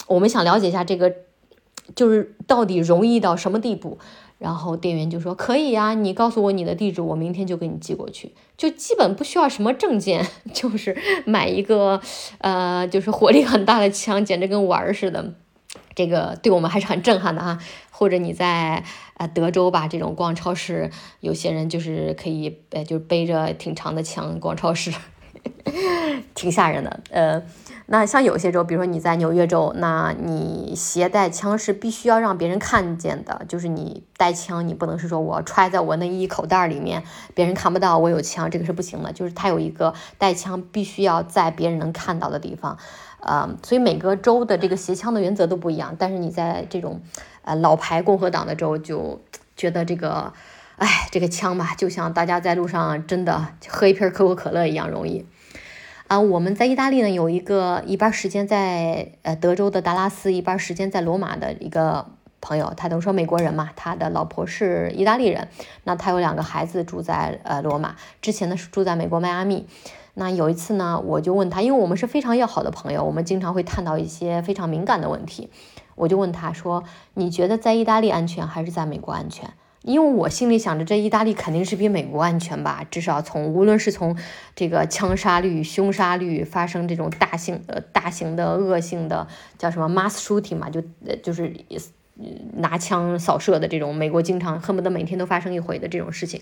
[0.07, 1.13] 我们想了解一下这个。
[1.93, 3.99] 就是到底容易到什么地步？
[4.45, 8.31] 然后店员就说可以呀，你告诉我你的地址，我明天就给你寄过去。
[8.55, 11.99] 就基本不需要什么证件， 就是买一个
[12.37, 15.33] 呃，就是火力很大的枪，简直跟玩儿似的。
[15.95, 17.57] 这个对我们还是很震撼的哈。
[17.89, 18.83] 或者你在
[19.17, 24.93] 呃德州吧，这种逛超市，有些人就是可以呃，就背着挺长的枪逛超市，
[26.35, 26.99] 挺吓人的。
[27.09, 27.41] 呃。
[27.87, 37.03] 那像有些州，比如说你在纽约州，那你携带枪是必须要让别人看见的，就是你带枪，你不能是说我揣在我内衣口袋里面，
[37.35, 39.13] 别人看不到我有枪，这个是不行的。
[39.13, 42.79] 就是它有一个带枪必须要在别人能看到的地方，
[43.19, 45.95] 呃，所以每个州的这个携枪的原则都不一样。
[45.99, 47.01] 但是你在这种
[47.43, 49.21] 呃老牌共和党的州，就
[49.55, 50.33] 觉得这个，
[50.77, 55.27] 哎，这个枪吧，就像大家在路上真的喝一瓶可口可乐一样容易。
[56.07, 62.05] 啊，我们在意大利呢，有一个一半时间在呃德州的达拉斯，一半时间在罗马的一个
[62.41, 65.47] 朋友，他等于说美国人嘛，他的老婆是意大利人，
[65.83, 69.65] 那他有两个孩子住在呃罗马，之前呢是住在美国迈阿密。
[70.13, 75.49] 那有一次呢，我就问他，因为我们是非常要好的朋友，我们经常会探讨一些非常敏感的问题，
[75.95, 76.83] 我就问他说，
[77.15, 79.49] 你觉得在意大利安全还是在美国安全？
[79.85, 84.17] 因为我心里想着，这意大利肯定是比美国安全吧，至少从无论是从
[84.55, 89.27] 这个枪杀率、凶杀率发生这种大型呃、大型的恶性的
[89.59, 90.81] 叫什么 mass shooting 嘛，就
[91.21, 91.53] 就是
[92.53, 96.41] 拿枪扫射的这种，美国经常恨不得每天都发生一回的这种事情。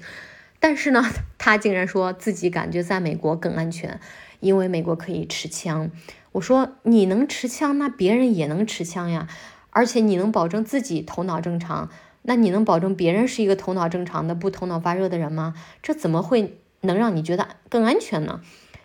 [0.61, 1.03] 但是呢，
[1.37, 3.99] 他竟然说自己感觉在美国更安全，
[4.39, 5.91] 因为美国可以持枪。
[6.31, 9.27] 我说你能持枪，那别人也能持枪呀，
[9.71, 11.89] 而且你能保证自己头脑正常。
[12.23, 15.53] 那你能保证别人是一个头脑正常的、不头脑发热的人吗？
[15.81, 18.41] 这怎么会能让你觉得更安全呢？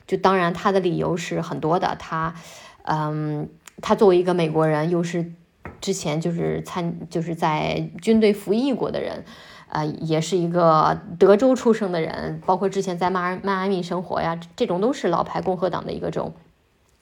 [0.07, 1.96] 就当然他的理由是很多的。
[1.98, 2.35] 他，
[2.83, 3.48] 嗯，
[3.81, 5.33] 他作为一个美国人，又是
[5.81, 9.24] 之前就是参就是在军队服役过的人，
[9.68, 16.33] 呃，也是一个德州出生的人，包括之前在迈迈阿密生活呀，这种都是老牌共和党的一个州。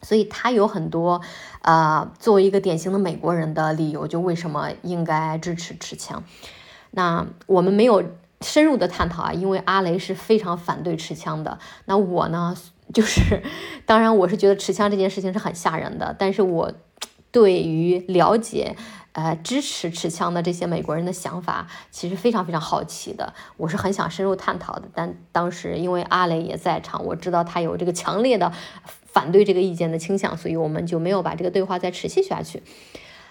[0.06, 1.20] 所以他有很多，
[1.62, 6.22] 呃，作为一个典型的美国人的理由，就为什么应该支持持枪。
[6.92, 8.04] 那我们没有
[8.40, 11.58] 深入的探讨啊，因为阿雷是非常反对持枪的。
[11.86, 12.56] 那我呢，
[12.94, 13.42] 就是
[13.84, 16.72] 当然我是觉得持枪这件事情是很吓人的，但是我
[17.32, 18.76] 对于了解。
[19.16, 23.32] 呃，支持持枪的这些美国人的想法，其实非常非常好奇的。
[23.56, 28.52] 我是很想深入探讨的，但当时因为阿雷也在场，我知道他有这个强烈的
[29.16, 32.62] 反对这个意见的倾向，所以我们就没有把这个对话再持续下去。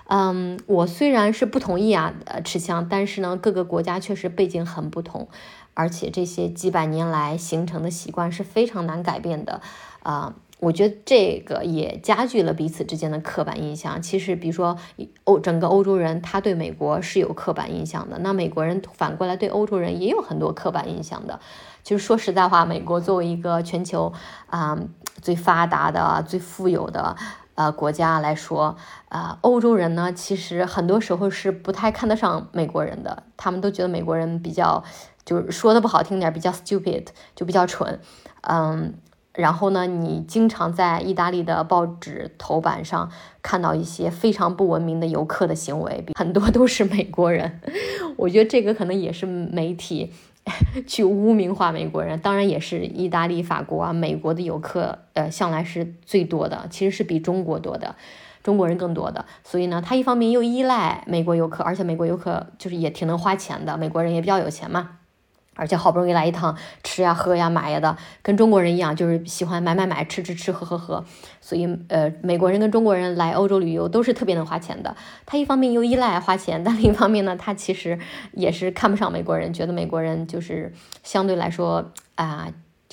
[0.07, 5.27] 嗯，我虽然是不同意啊，呃，持枪，但是呢，各个国家确实背景很不同，
[5.75, 9.61] 而且这些几百年来形成的习惯是非常难改变的，
[10.01, 10.35] 啊。
[10.61, 14.01] 我觉得这个也加剧了彼此之间的刻板印象。
[14.01, 14.77] 其实，比如说
[15.25, 18.17] 欧整个欧洲人，他对美国是有刻板印象的。
[18.19, 21.41] 那美国人反过来对欧洲人也有很多刻板印象的。
[21.85, 24.11] 其实说实在话，美国作为一个全球
[24.47, 24.75] 啊
[25.21, 27.15] 最发达的、最富有的
[27.53, 28.75] 呃国家来说，
[29.09, 33.21] 呃，欧洲人呢，其实很多时候是不太看得上美国人的。
[33.37, 34.83] 他们都觉得美国人比较，
[35.23, 37.99] 就是说的不好听点，比较 stupid，就比较蠢，
[38.41, 38.95] 嗯。
[39.33, 47.59] 然后呢，你经常在意大利的报纸头版上看到一些非常不文明的游客的行为，很多都是美国人。
[48.15, 50.13] 我觉得这个可能也是媒体
[50.85, 57.95] 去污名化美国人，当然也是意大利、法国啊、美国的游客，呃，向来是最多的，其实是比中国多的，
[58.43, 59.25] 中国人更多的。
[59.43, 64.99] 所以呢，他一方面又依赖美国游客，而且美国游客就是也挺能花钱的，美国人也比较有钱嘛。
[65.55, 71.03] 而且好不容易来一趟，吃呀、喝呀、买呀的，跟中国人一样，就是喜欢买买买、吃吃吃、喝喝喝。
[71.41, 74.95] 所以，呃，美国人跟中国人来欧洲旅游都是特别能花钱的。
[75.25, 77.97] 他一方面又依赖花钱，但另一方面呢，他其实
[78.33, 82.47] 也是看不上美国人，觉得美国人就是相对来说啊，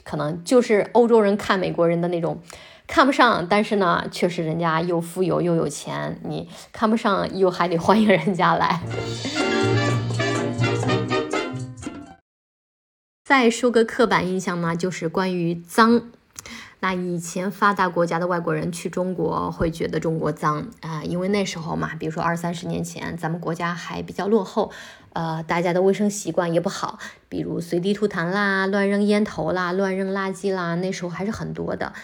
[0.05, 2.41] 可能就是欧洲人看美国人的那种
[2.87, 8.81] 看不上，但是呢，确实人家又富有又有钱，你看不上又还得欢迎人家来。
[13.33, 16.03] 再说个刻板印象呢，就是关于脏。
[16.81, 24.71] 那以前发达国家的外国人去中国会觉得中国脏啊，因为那时候嘛，比如说二三十年前，咱们国家还比较落后，
[25.15, 26.99] 呃，大家的卫生习惯也不好，
[27.31, 31.95] 比如随地吐痰啦、乱扔烟头啦、乱扔垃圾啦，那时候还是很多的。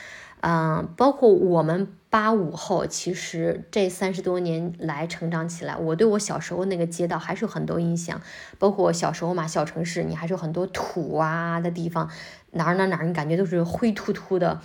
[0.40, 8.20] 嗯，包括我们八五后，其实这三十多年来成长起来，我对我小时候那个街道还是有很多印象。
[8.58, 12.08] 包括小时候嘛，小城市你还是有很多土啊的地方，
[12.52, 14.60] 哪儿哪儿哪儿你感觉都是灰秃秃的。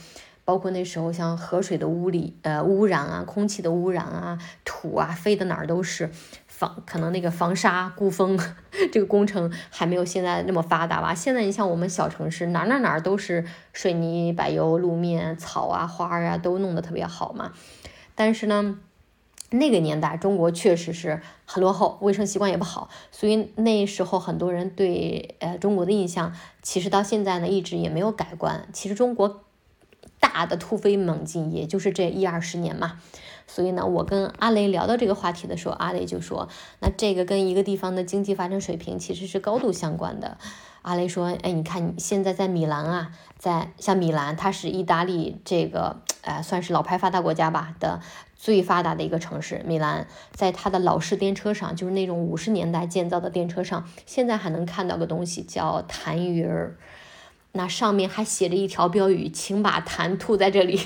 [0.46, 6.10] 包括那时候像河水的污里呃污染啊，空气的污染啊，土啊飞的哪儿都是。
[6.86, 8.40] 可能那个防沙固封
[8.92, 11.14] 这个工程还没有现在那么发达吧？
[11.16, 17.54] 现在你像我们小城市，哪哪哪都是水泥、柏油路面，草啊、花啊都弄得特别好嘛。
[18.16, 18.78] 但是呢，
[19.50, 28.68] 那个年代中国确实是很落后，卫生习惯也不好，所以那时候很多人对呃中国的印象，其实到现在呢一直也没有改观。
[28.74, 29.44] 其实中国
[30.20, 33.00] 大的突飞猛进，也就是这一二十年嘛。
[33.48, 36.50] 所以呢，我跟阿雷聊到这个话题的时候，阿雷就说
[36.82, 40.38] ：“那这个跟一个地方的经济发展水平其实是高度相关的。”
[40.82, 48.02] 阿雷说：“哎，你看你现在在米兰啊，在像米兰，它是意大利这个呃算是老牌发达国家吧的
[48.36, 49.62] 最发达的一个城市。
[49.66, 56.76] 米兰在它的老式电车上，就是那种五十年代建造的电车上，现在还能看到个东西叫痰盂儿，
[57.54, 60.82] 那上面还写着一条标语：请把痰吐在这里。”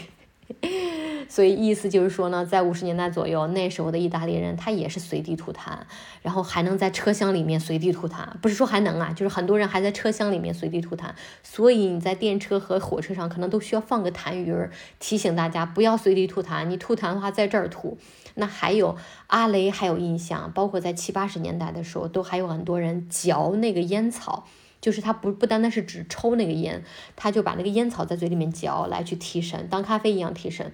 [1.29, 5.77] 所以意思就是说呢，在五十年代左右，那时候的意大利人他也是随地吐痰，
[6.21, 11.09] 然后还能在车厢里面随地吐痰，不是说还能啊，就是很多人还在车厢里面随地吐痰。
[11.43, 16.65] 所以你在电车和火车上可能都需要放个痰盂儿，提醒大家不要随地吐痰。
[16.65, 17.97] 你吐痰的话，在这儿吐。
[18.35, 18.95] 那还有
[19.27, 24.45] 阿雷还有印象，包括在七八十年代的时候，都还有很多人嚼那个烟草，
[24.79, 26.83] 就是他不不单单是只抽那个烟，
[27.15, 30.71] 他就把那个烟草在嘴里面嚼来去提神，当咖啡一样提神。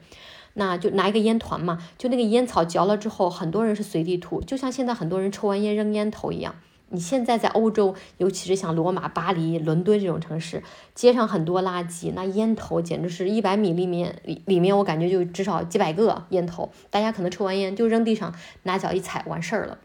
[0.56, 6.56] 那就拿一个烟团嘛，就那个烟草嚼了之后，很多人是随地吐，就像现在很多人抽完烟扔烟头一样。
[6.90, 10.62] 你现在在欧洲，尤其是像罗马、巴黎、伦敦这种城市，
[10.94, 19.80] 街上很多垃圾，那烟头简直是一百米里面里里面，我感觉就至少几百个烟头，大家可能抽完烟就扔地上，拿脚一踩完事儿了。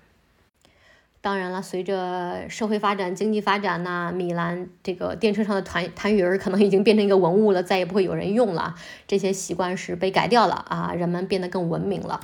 [1.20, 8.74] 当然了，随着社会发展、经济发展呐，米兰这个电车上的痰痰盂儿可能已经变成一个文物了，再也不会有人用了。
[9.06, 12.20] 这些习惯是被改掉了啊，人们变得更文明了。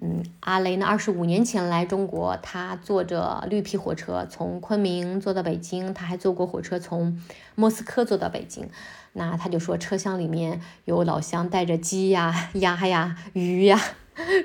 [0.00, 7.20] 嗯，阿雷呢，二十五年前来中国，他坐着绿皮火车从昆明坐到北京，他还坐过火车从
[7.54, 8.70] 莫斯科坐到北京。
[9.12, 13.78] 那他就说，车厢里面有老乡带着鸡呀、鸭呀、鱼呀。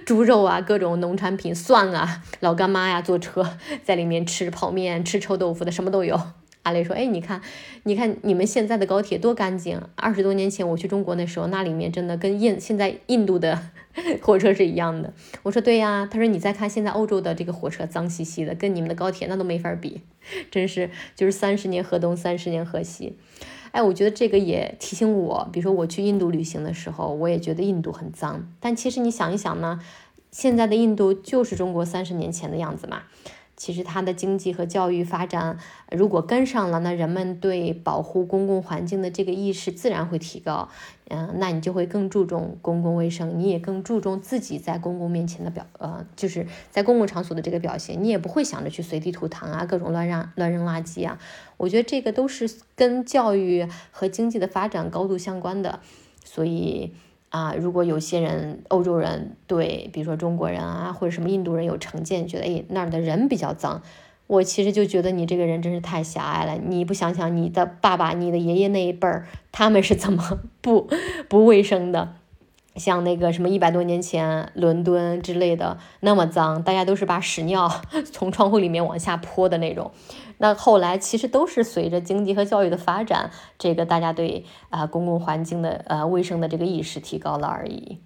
[0.05, 6.19] 猪肉啊，各种农产品，蒜啊，老干妈呀，坐车在里面吃泡面、吃臭豆腐的，什么都有。
[6.63, 7.41] 阿雷说：“哎，你看，
[7.83, 9.81] 你看你们现在的高铁多干净！
[9.95, 13.59] 二十多年前我去中国那时候，那里面真的跟印现在印度的
[14.23, 15.11] 火车是一样的。”
[15.43, 20.03] 我说：“对呀。”他说：“你再看现在欧洲的这个火车，脏兮兮的，跟你们的高铁那都没法比，
[20.49, 23.17] 真是就是三十年河东，三十年河西。”
[23.73, 28.47] 哎，我觉得这个也提醒我，比如说我去印度旅行的时候，我也觉得印度很脏。
[28.59, 29.79] 但其实你想一想呢，
[30.29, 33.01] 现在的印度就是中国三十年前的样子嘛。
[33.63, 35.57] 其实它的经济和教育发展
[35.89, 40.67] 如果跟上了，那人们对保护公共环境的这个意识自然会提高。
[41.07, 51.17] 嗯，那你就会更注重公共卫生，你也更注重自己在公共面前的表，呃，就是在公共场所的这个表现，你也不会想着去随地吐痰啊，各种乱扔乱扔垃圾啊。
[51.55, 55.79] 我觉得这个都是跟教育和经济的发展高度相关的，
[56.25, 56.93] 所以。
[57.33, 63.81] 啊，如果有些人欧洲人对，比如说中国人啊，或者什么印度人有成见，觉得哎那儿的人比较脏，
[64.27, 66.61] 我其实就觉得你这个人真是太狭隘了。
[66.63, 70.87] 你不想想你的爸爸、你的爷爷那一辈儿，他们是怎么 不
[71.27, 72.13] 不卫生的？
[72.75, 77.69] 像那个什么一百多年前伦敦之类的那么脏，大家都是把屎尿
[78.11, 79.91] 从窗户里面往下泼的那种。
[80.39, 87.99] 那后来其实都是随着经济和教育的发展，这个大家对啊公共环境的呃卫生的这个意识提高了而已。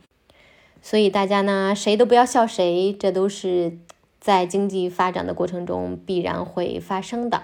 [0.81, 3.77] 所以大家呢谁都不要笑谁，这都是
[4.19, 7.43] 在经济发展的过程中必然会发生的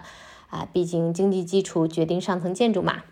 [0.49, 0.67] 啊。
[0.71, 3.03] 毕竟经济基础决定上层建筑嘛。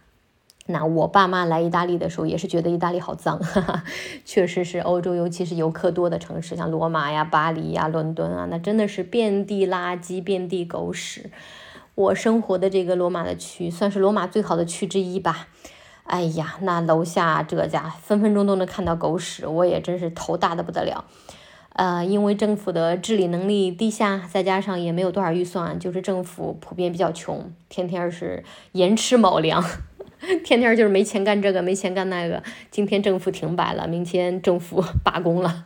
[0.71, 3.39] 那我爸妈来意大利的时候，也是觉得意大利好脏，
[4.25, 11.29] 确实是欧洲，尤其是游客多的城市，像罗马呀、巴黎呀、伦敦啊，那真的是遍地垃圾、遍地狗屎。
[11.93, 15.47] 我生活的这个罗马的区，算是罗马最好的区之一吧。
[16.03, 21.05] 哎呀，那楼下这家分分钟都能看到狗屎，我也真是头大的不得了。
[21.73, 28.43] 呃，因为政府的治理能力低下，再加上也没有多少预算，就是政府普遍比较穷，天天是
[28.73, 29.63] 寅吃卯粮，
[30.43, 32.41] 天天就是没钱干这个，没钱干那个。
[32.69, 35.65] 今天政府停摆了，明天政府 罢工了，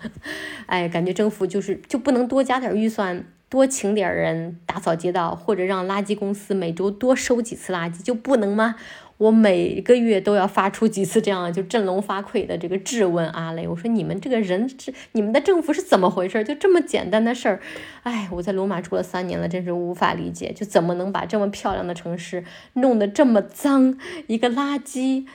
[0.66, 8.76] 哎，感觉政府就是就不能多加点预算，多请点人打扫街道，或者让垃圾公司每周多收几次垃圾，就不能吗？
[9.18, 16.44] 我每个月都要发出几次这样就振聋发聩的这个质问阿雷，我说你们这个人是你们的政府是怎么回事？
[16.44, 17.62] 就这么简单的事儿，
[18.04, 22.44] 哎，我在罗马住了三年了，真是无法理解，就怎么能把这么漂亮的城市
[22.74, 23.98] 弄得这么脏，
[24.28, 25.26] 一个垃圾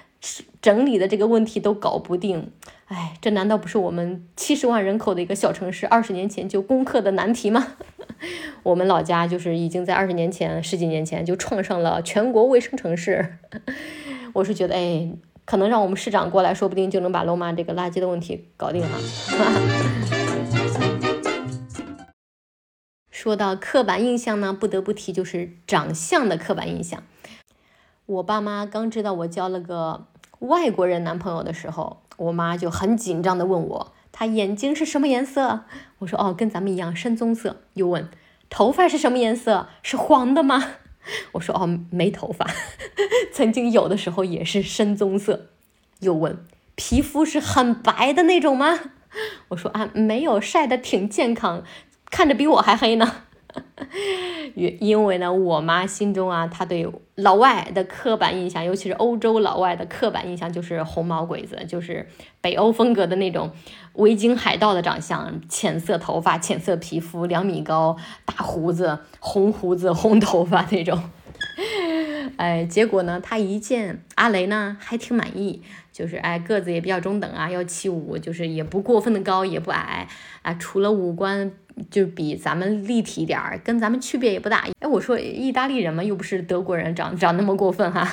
[0.61, 2.51] 整理的这个问题都搞不定。
[2.91, 7.75] 哎，这难道不是我们七十万人口的一个小城市二十年前就攻克的难题吗？
[8.65, 13.39] 我们老家就是已经在二十年前、十几年前就创上了全国卫生城市。
[14.35, 15.09] 我是觉得，哎，
[15.45, 18.99] 可能让我们市长过来说不定就能把罗马这个垃圾的问题搞定了。
[23.09, 27.01] 说到刻板印象呢，不得不提就是长相的刻板印象。
[28.07, 30.09] 我爸妈刚知道我交了个
[30.41, 32.03] 外国人男朋友的时候。
[32.21, 35.65] 我妈就很紧张的问我，她眼睛是什么颜色？
[36.01, 37.63] 我说哦，跟咱们一样深棕色。
[37.75, 38.11] 又问，
[38.51, 39.69] 头发是什么颜色？
[39.83, 40.73] 是黄的吗？
[41.33, 42.47] 我说哦，没头发，
[43.33, 45.47] 曾经有的时候也是深棕色。
[46.01, 46.45] 又问，
[46.75, 48.79] 皮肤是很白的那种吗？
[49.49, 51.65] 我说啊，没有，晒得挺健康，
[52.11, 53.25] 看着比我还黑呢。
[54.55, 62.09] 因为呢，我妈心中啊，她对老外的刻板印象，尤其是欧洲老外的刻板印象，就是红毛鬼子，就是
[62.41, 63.51] 北欧风格的那种
[63.95, 71.03] 维京海盗的长相，浅色头发、浅色皮肤，两米高，大胡子、红胡子、红头发那种。
[72.37, 75.63] 哎，结果呢，她一见阿雷呢，还挺满意，
[75.93, 80.09] 就是哎个子也比较中等啊，幺七五，就是也不过分的高，也不矮
[80.43, 81.53] 啊，除了五官。
[81.89, 84.67] 就比咱们立体点儿，跟咱们区别也不大。
[84.81, 88.07] 哎，我说意大利人嘛，又不是德国人，长长那么过分哈。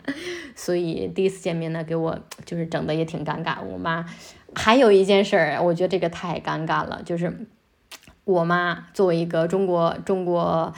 [0.54, 3.62] 所以第一次见面呢，给我就是整的也挺尴尬。
[3.62, 4.04] 我妈
[4.54, 7.46] 还有一件事儿，我觉得这个太尴尬了，就是
[8.24, 10.74] 我妈作为一个中国中国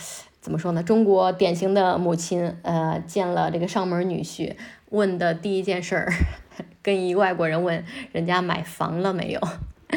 [0.47, 4.55] 怎么说呢，中国典型的母亲，呃，见了这个上门女婿，
[4.91, 6.13] 问的第一件事儿，
[6.85, 9.41] 跟一外国人问人家买房了没有，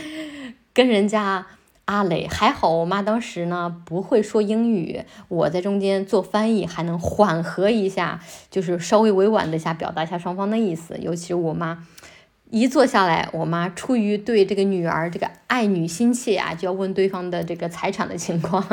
[0.74, 1.46] 跟人家。
[1.86, 8.20] 阿磊还好，我妈当时呢不会说英语，我在中间做翻译，还能缓和一下，
[8.52, 10.96] 就是稍微委婉的一下表达一下双方的意思。
[11.00, 11.84] 尤其是我妈
[12.52, 18.64] 一坐下来，我妈出于对这个女儿这个爱女心切啊，就要问对方的这个财产的情况，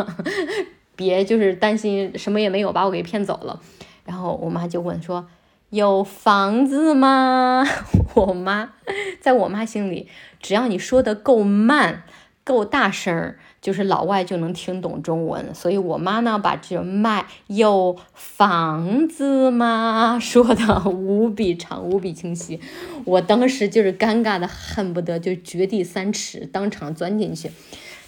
[0.97, 3.61] 别就是担心什么也没有把我给骗走了。
[4.05, 5.29] 然后我妈就问说
[5.71, 7.65] ：“有房子吗？”
[8.17, 8.73] 我妈
[9.21, 10.09] 在我妈心里，
[10.41, 12.03] 只要你说的够慢。
[12.47, 15.53] 够大声，就是老外就能听懂中文。
[15.53, 22.61] 所以我妈呢，把这卖有房子吗说的无比长、无比清晰。
[23.05, 27.51] 我当时就是尴尬的恨不得就掘地三尺，当场钻进去。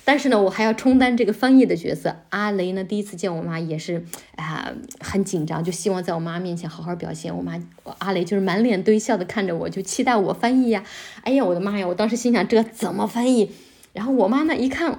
[0.08, 2.16] 但是呢，我还要充当这个翻译的角色。
[2.30, 4.06] 阿雷呢，第一次见我妈也是
[4.36, 7.36] 啊，很紧张，就希望在我妈面前好好表现。
[7.36, 10.82] 我妈我阿雷就是满脸堆笑的看着我，就期待我翻译呀。
[11.24, 11.86] 哎呀，我的妈呀！
[11.86, 13.52] 我当时心想，这怎么翻译？
[13.92, 14.98] 然后我妈呢一看，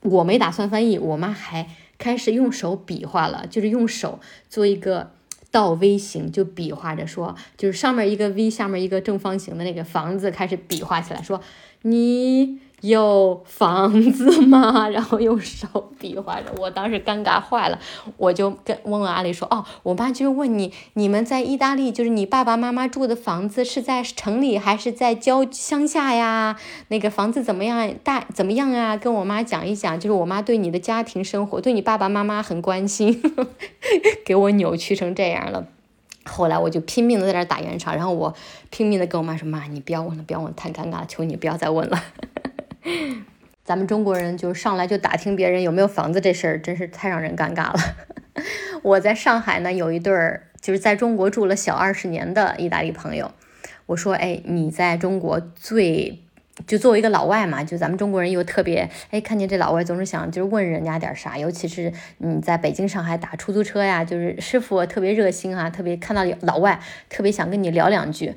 [0.00, 1.68] 我没打算翻译，我妈还
[1.98, 5.10] 开始用手比划了，就是用手做一个
[5.50, 11.42] 倒 V 型，就比划着说，就是上面一个 V，下面一个正方形的那个房子，开始比划起来，说
[11.82, 12.60] 你。
[12.84, 14.86] 有房子吗？
[14.92, 17.78] 然后用手比划着，我当时尴尬坏了，
[18.18, 26.58] 我就跟问问阿里说：“哦，我妈就是问你，你们在意大利，就是你爸爸妈妈住的房子是在城里还是在郊乡下呀？
[26.88, 27.94] 那个房子怎么样？
[28.04, 28.98] 大怎么样啊？
[28.98, 33.22] 跟我妈讲一讲，就是我妈对你的家庭生活，对你爸爸妈妈很关心，
[34.26, 35.66] 给我扭曲成这样了。
[36.26, 38.34] 后来我就拼命的在这打圆场，然后我
[38.68, 41.98] 拼命的跟我妈说：妈，你不要问了，不要问，太尴尬了，求你不要再问了。”
[43.64, 47.78] 咱们中国人就上来就打听别人有没有房子这事儿，真是太让人尴尬了。
[48.82, 53.32] 我在上海呢，有一对儿就是在中国住了小二十年的意大利朋友。
[53.86, 56.20] 我说，哎，你在中国最
[56.66, 68.34] 就作为一个老外嘛，就咱们中国人又特别哎，看见这老外总是想就是问人家点啥，尤其是你在北京、上海打出租车呀，就是师傅特别热心啊，特别看到老外特别想跟你聊两句。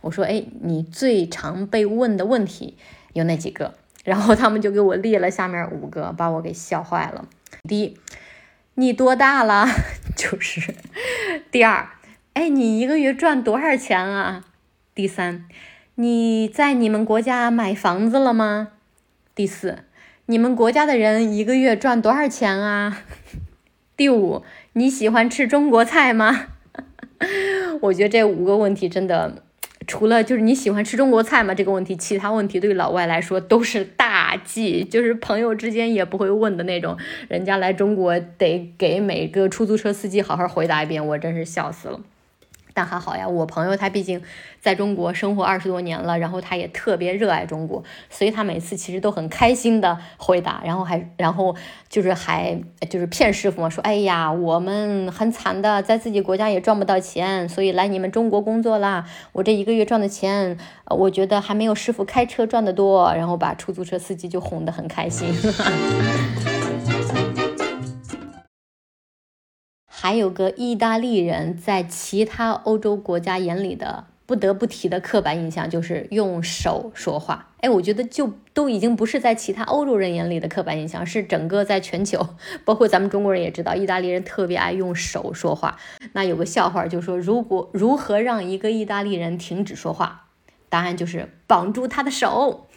[0.00, 2.76] 我说，哎，你最常被问的问题
[3.12, 3.74] 有哪几个？
[4.04, 7.26] 然后他们就给我列了下面五个，把我给笑坏了。
[7.68, 7.98] 第一，
[8.74, 9.66] 你多大了？
[10.16, 10.74] 就是
[11.50, 11.88] 第二，
[12.32, 14.44] 哎，你一个月赚多少钱啊？
[14.94, 15.44] 第三，
[15.96, 18.68] 你在你们国家买房子了吗？
[19.34, 19.84] 第四，
[20.26, 23.02] 你们国家的人一个月赚多少钱啊？
[23.96, 24.42] 第五，
[24.72, 26.46] 你喜欢吃中国菜吗？
[27.82, 29.42] 我觉得这五个问题真的。
[29.86, 36.96] 除了就是你喜欢吃中国菜吗这个问题，其他问题对老外来说都是大忌，就是朋友之间也不会问的那种。
[37.28, 42.00] 人家来中国得给每个出租车司机好好回答一遍，我真是笑死了。
[42.80, 44.22] 但还好呀，我朋友他毕竟
[44.58, 51.54] 在中国生活二十多年了，然后他也特别热爱中国，所以他每次其实都很开心的回答，然后还然后
[51.90, 52.58] 就是还
[52.88, 59.04] 就是骗师傅嘛，说哎呀，我们很惨的，在自己国家也赚不到钱，所以来你们中国工作啦。
[59.32, 60.56] 我这一个月赚的钱，
[60.86, 65.28] 我觉得还没有师傅开车赚的多，然后把出租车司机就哄得很开心。
[70.02, 77.50] 还有个意大利人在其他欧洲国家眼里的不得不提的刻板印象就是用手说话。
[77.58, 82.26] 哎，我觉得就都已经不是在其他欧洲人眼里的刻板印象，是整个在全球，
[82.64, 85.76] 包括咱们中国人也知道，意大利人特别爱用手说话。
[86.14, 90.28] 那有个笑话就说，如果如何让一个意大利人停止说话？
[90.70, 92.68] 答案就是绑住他的手。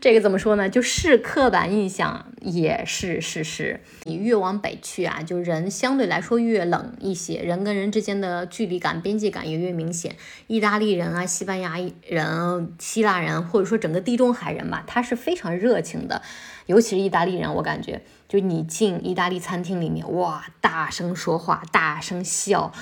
[0.00, 0.68] 这个怎么说呢？
[0.68, 3.80] 就是刻板印象，也是事实。
[4.04, 10.14] 你越往北去啊，就人相对来说越冷一些，人跟人之间的距离感、边界感也越明显。
[10.46, 11.76] 意大利人啊、西班牙
[12.06, 16.22] 人、希腊人，或者说整个地中海人吧，他是非常热情的，
[16.66, 18.02] 尤其是意大利人，我感觉。
[18.28, 22.72] 就你进意大利餐厅里面，哇，大声说话，大声笑，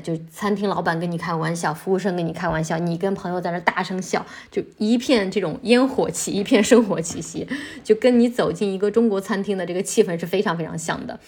[0.00, 7.46] 就餐厅老板跟你开玩笑，服务生跟你开玩笑，你跟朋友在那大声笑，就一片这种烟火气，一片生活气息，
[7.82, 11.18] 就跟你走进一个中国餐厅的这个气氛是非常非常像的。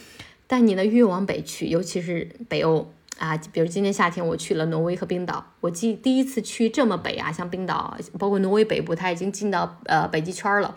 [0.46, 10.76] 但你呢，越往北去，尤其是北欧啊，比如今年夏天我去了挪威和冰岛，我记第一次去这么北啊，像冰岛，包括挪威北部，它已经进到呃北极圈了。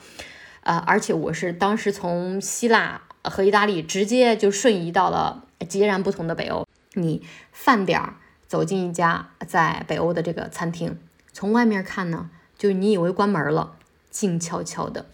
[0.63, 6.67] 呃，而且我是当时从希腊和意大利直接就瞬移到了截然不同的北欧。
[6.93, 7.21] 你
[7.51, 8.15] 饭点儿
[8.47, 10.99] 走进一家在北欧的这个餐厅，
[11.31, 13.75] 从外面看呢，就你以为关门了，
[14.09, 15.05] 静悄悄的。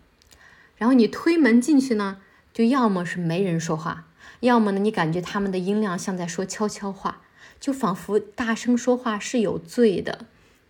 [0.78, 2.18] 然后你推门进去呢，
[2.54, 4.06] 就要么是没人说话，
[4.40, 7.22] 要么呢你感觉他们的音量像在说悄悄话，
[7.60, 10.26] 就仿佛大声说话是有罪的。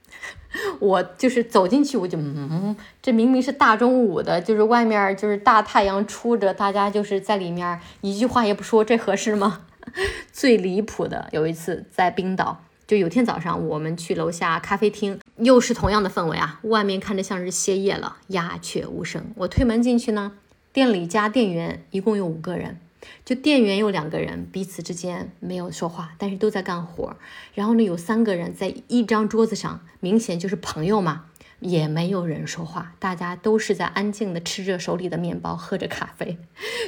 [0.79, 9.66] 我就是走进去，我就嗯，这明明是大中午的，就是外面就是大太阳出着，大家就是在里面一句话也不说，这合适吗？
[10.31, 19.23] 最离谱的有一次在冰岛，就有天早上我们去楼下咖啡厅，又是同样的氛围啊，外面看着像是歇业了，鸦雀无声。
[19.35, 20.33] 我推门进去呢，
[20.71, 22.79] 店里加店员一共有五个人。
[23.23, 27.15] 就店员有两个人，彼此之间没有说话，但是都在干活。
[27.53, 31.26] 然后呢，有三个人在一张桌子上，明显就是朋友嘛，
[31.59, 36.37] 也没有人说话，大家都是在安静的吃着手里的面包，喝着咖啡。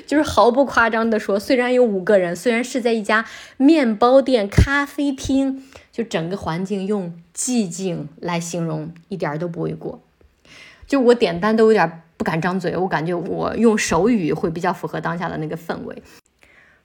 [0.05, 3.25] 就是毫不夸张的说，虽然有五个人，虽然是在一家
[3.57, 10.01] 面包店、咖啡厅，就整个环境用寂静来形容，一点都不为过。
[10.87, 12.03] 就我点单都有点。
[12.19, 16.03] 不敢张嘴，我感觉我用手语会比较符合当下的那个氛围，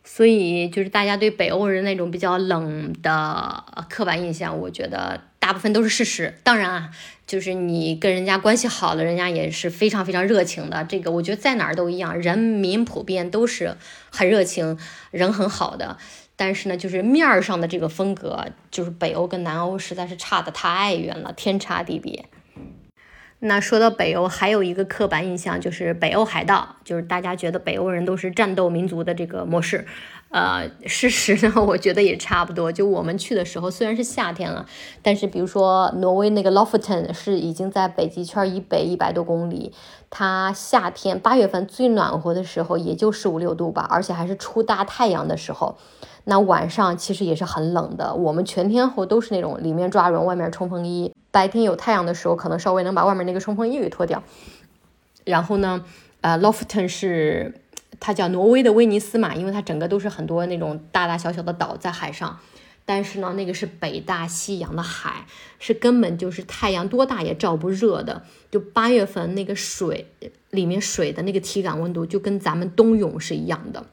[0.04, 6.38] 所以就是大家对北欧人那种比较冷的刻板印象，我觉得大部分都是事实。
[6.44, 6.90] 当然啊，
[7.26, 10.84] 就是你跟人家关系好了，人家也是非常非常热情的。
[10.84, 13.76] 这个我觉得在哪儿都一样，人民普遍都是
[14.10, 14.78] 很热情，
[15.10, 15.96] 人很好的。
[16.36, 22.26] 但是呢，就是面儿上的这个风格，就是北欧跟南欧实在是差的太远了，天差地别。
[23.40, 29.86] 那说到北欧，还有一个刻板印象就是北欧海盗，就是大家觉得北欧人都是战斗民族的这个模式。
[30.34, 32.72] 呃，事实呢， 我觉得也差不多。
[32.72, 34.66] 就我们去的时候，虽然是夏天了，
[35.00, 39.72] 但是比如说挪威那个 l o f t e n 是已经在北极圈以北一百多公里，
[40.10, 45.78] 它夏天八月份最暖和的时候也就十五六度吧，而且还是出大太阳的时候。
[46.24, 51.14] 那晚上其实也是很冷的，我们全天候都是那种里面抓绒，外面冲锋衣。
[51.30, 54.20] 白天有太阳的时候，可能稍微能把外面那个冲锋衣给脱掉。
[55.24, 55.84] 然后呢，
[56.22, 57.54] 呃，Lofton 是
[58.00, 62.38] 它叫挪威的威尼斯嘛，因为它整个都是很多那种大大小小的岛在海上。
[62.86, 65.24] 但是呢，那个是北大西洋的海，
[65.58, 68.22] 是根本就是太阳多大也照不热的。
[68.50, 70.06] 就八月份那个水
[70.50, 73.86] 里面水的那个体感温度就跟咱们冬泳是一样的。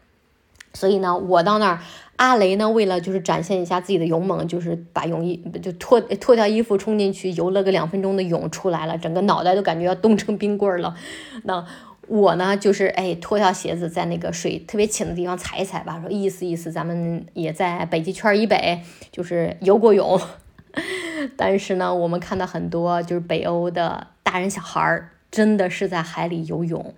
[0.74, 1.80] 所以呢，我到那儿，
[2.18, 10.96] 阿雷呢，为了就是展现一下自己的勇猛，就是把泳衣就脱脱掉衣服冲进去游了个两分钟的泳出来了，整个脑袋都感觉要冻成冰棍儿了。
[11.44, 11.66] 那
[12.12, 18.82] 我呢，就是哎，脱掉鞋子在那个水特别浅的地方踩一踩吧，说意思意思，咱们也在北极圈以北，
[19.14, 20.20] 就是游过泳。
[21.38, 26.94] 但是呢，我们看到很多就是北欧的大人小孩儿，真的是在海里游泳，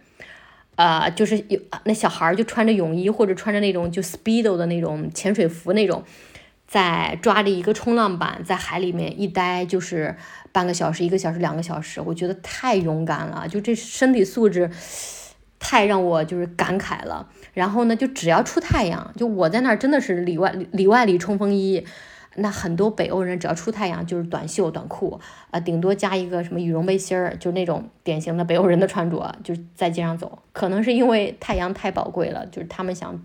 [0.77, 6.03] 呃，就是有那小孩儿就穿着泳衣或者穿着那种就 speedo 的那种潜水服那种，
[6.73, 10.15] 在抓着一个冲浪板在海里面一待就是
[10.51, 14.71] 半个小时、一个小时、两个小时，我觉得太勇敢了，就这身体素质
[15.59, 17.29] 太让我就是感慨了。
[17.53, 21.85] 然后呢，就只要出太阳，就我在那儿真的是里外里外里冲锋衣。
[22.37, 25.19] 那很多北欧人只要出太阳就是短袖短裤，
[25.51, 30.39] 啊，顶多加一个什么羽绒背心儿，就那种典型的北欧人的穿着，就是在街上走。
[30.51, 33.21] 可能是因为太阳太宝贵了，就是他们想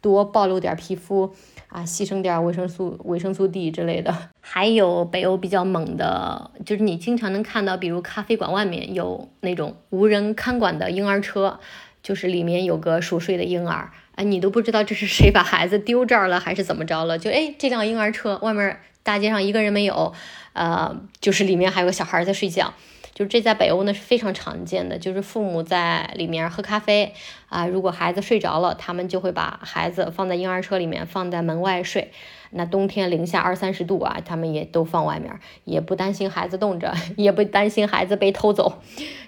[0.00, 1.34] 多暴露点皮肤
[1.68, 4.14] 啊，牺牲点维生素维生素 D 之类的。
[4.40, 11.58] 还有北欧比较猛的，就是你经常能看到，比如咖啡馆外面有那种无人看管的婴儿车，
[12.02, 13.90] 就是里面有个熟睡的婴儿。
[14.14, 17.18] 哎，你都不知道这是谁把孩子丢这儿了，还是怎么着了？
[17.18, 20.14] 就哎，这辆婴儿车外面大街上一个人没有，
[20.54, 22.72] 呃，就是里面还有个小孩在睡觉。
[23.16, 27.14] 就这在北欧呢是非常常见的，就是父母在里面喝咖啡
[27.48, 32.12] 啊，如果孩子睡着了，他们就会把孩子放在婴儿车里面，放在门外睡。
[32.50, 38.80] 那冬天零下二三十度啊，他们也都放外面，也不担心孩子冻着， 也不担心孩子被偷走，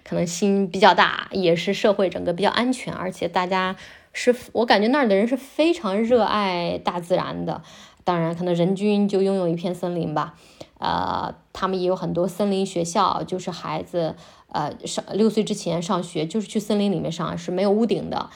[0.04, 3.74] 可能心比较大，也是社会整个比较安全，而且大家。
[4.14, 7.62] 是我感觉那儿的人是非常热爱大自然的，
[8.02, 10.34] 当然可能人均就拥有一片森林吧，
[10.78, 14.14] 呃，他们也有很多森林学校，就是孩子
[14.52, 18.30] 呃上六岁之前上学就是去森林里面上，是没有屋顶的。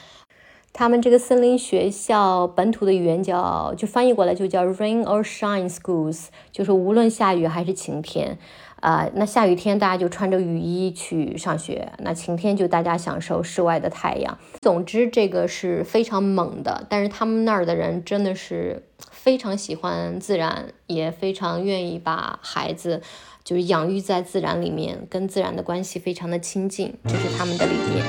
[0.71, 8.39] 他们这个森林学校本土的语言叫，就翻译过来就叫 Rain or Shine Schools，就是无论下雨还是晴天。
[8.79, 14.37] 啊，那下雨天大家就穿着雨衣去上学，那晴天就大家享受室外的太阳。
[14.59, 18.83] 总之，这个是非常猛的，但是他们那儿的人真的是
[19.23, 23.01] 非常喜欢自然，也非常愿意把孩子
[23.41, 28.05] 就是养育在自然里面，跟自然的关系非常的亲近，这是他们的理念。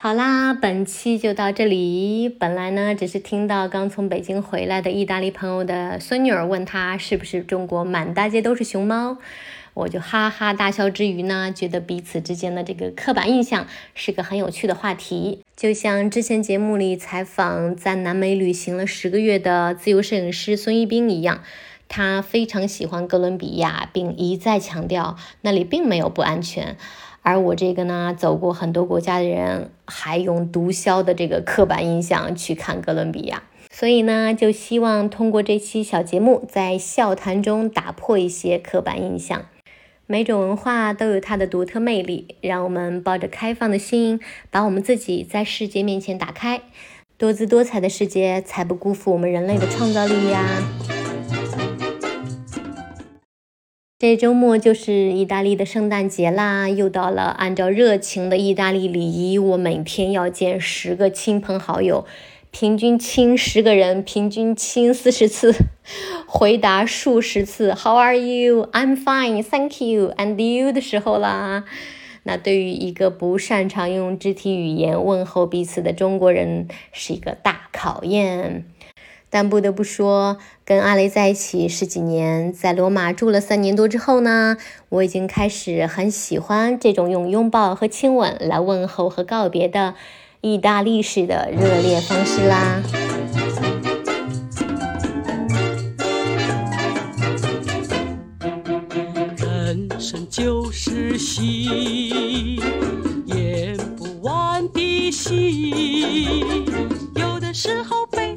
[0.00, 2.28] 好啦，本期就到这里。
[2.28, 9.18] 本来呢，只是听到刚从北京回来的意大利朋友的孙女儿问他是不是中国满大街都是熊猫，
[9.74, 15.40] 我就哈哈大笑之余呢，觉得彼此之间的这个刻板印象是个很有趣的话题。
[15.56, 21.42] 就像之前节目里采访在南美旅行了十个月的自由摄影师孙一冰一样，
[21.88, 26.76] 他非常喜欢哥伦比亚，并一再强调那里并没有不安全。
[27.22, 39.46] 而我这个呢，走过很多国家的人，还用毒枭的这个刻板印象去看哥伦比亚，所以呢，就希望通过这期小节目，在笑谈中打破一些刻板印象。
[40.06, 46.60] 每种文化都有它的独特魅力，让我们抱着开放的心，把我们自己在世界面前打开，
[47.16, 50.62] 多姿多彩的世界才不辜负我们人类的创造力呀。
[53.98, 62.04] 这周末就是意大利的圣诞节啦，又到了按照热情的意大利礼仪，我每天要见十个亲朋好友，
[62.54, 65.52] 平均亲十个人，平均亲四十次，
[66.24, 68.68] 回答数十次 “How are you?
[68.72, 71.64] I'm fine, thank you, and you” 的时候啦。
[72.22, 78.64] 那对于一个不擅长用肢体语言问候彼此的中国人，是一个大考验。
[79.28, 84.56] 但不得不说，跟阿雷在一起十几年，在罗马住了三年多之后呢，
[84.90, 89.96] 我已经开始很喜欢这种用拥抱和亲吻来问候和告别的
[90.44, 92.82] 意大利式的热烈方式啦。
[99.38, 102.60] 人生就是戏，
[103.24, 106.44] 演不完的戏，
[107.14, 108.36] 有的时候悲。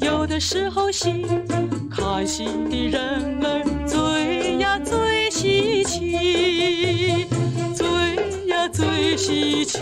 [0.00, 1.26] 有的时候喜，
[1.90, 7.26] 看戏的人儿最呀最稀奇，
[8.68, 9.78] 最稀奇。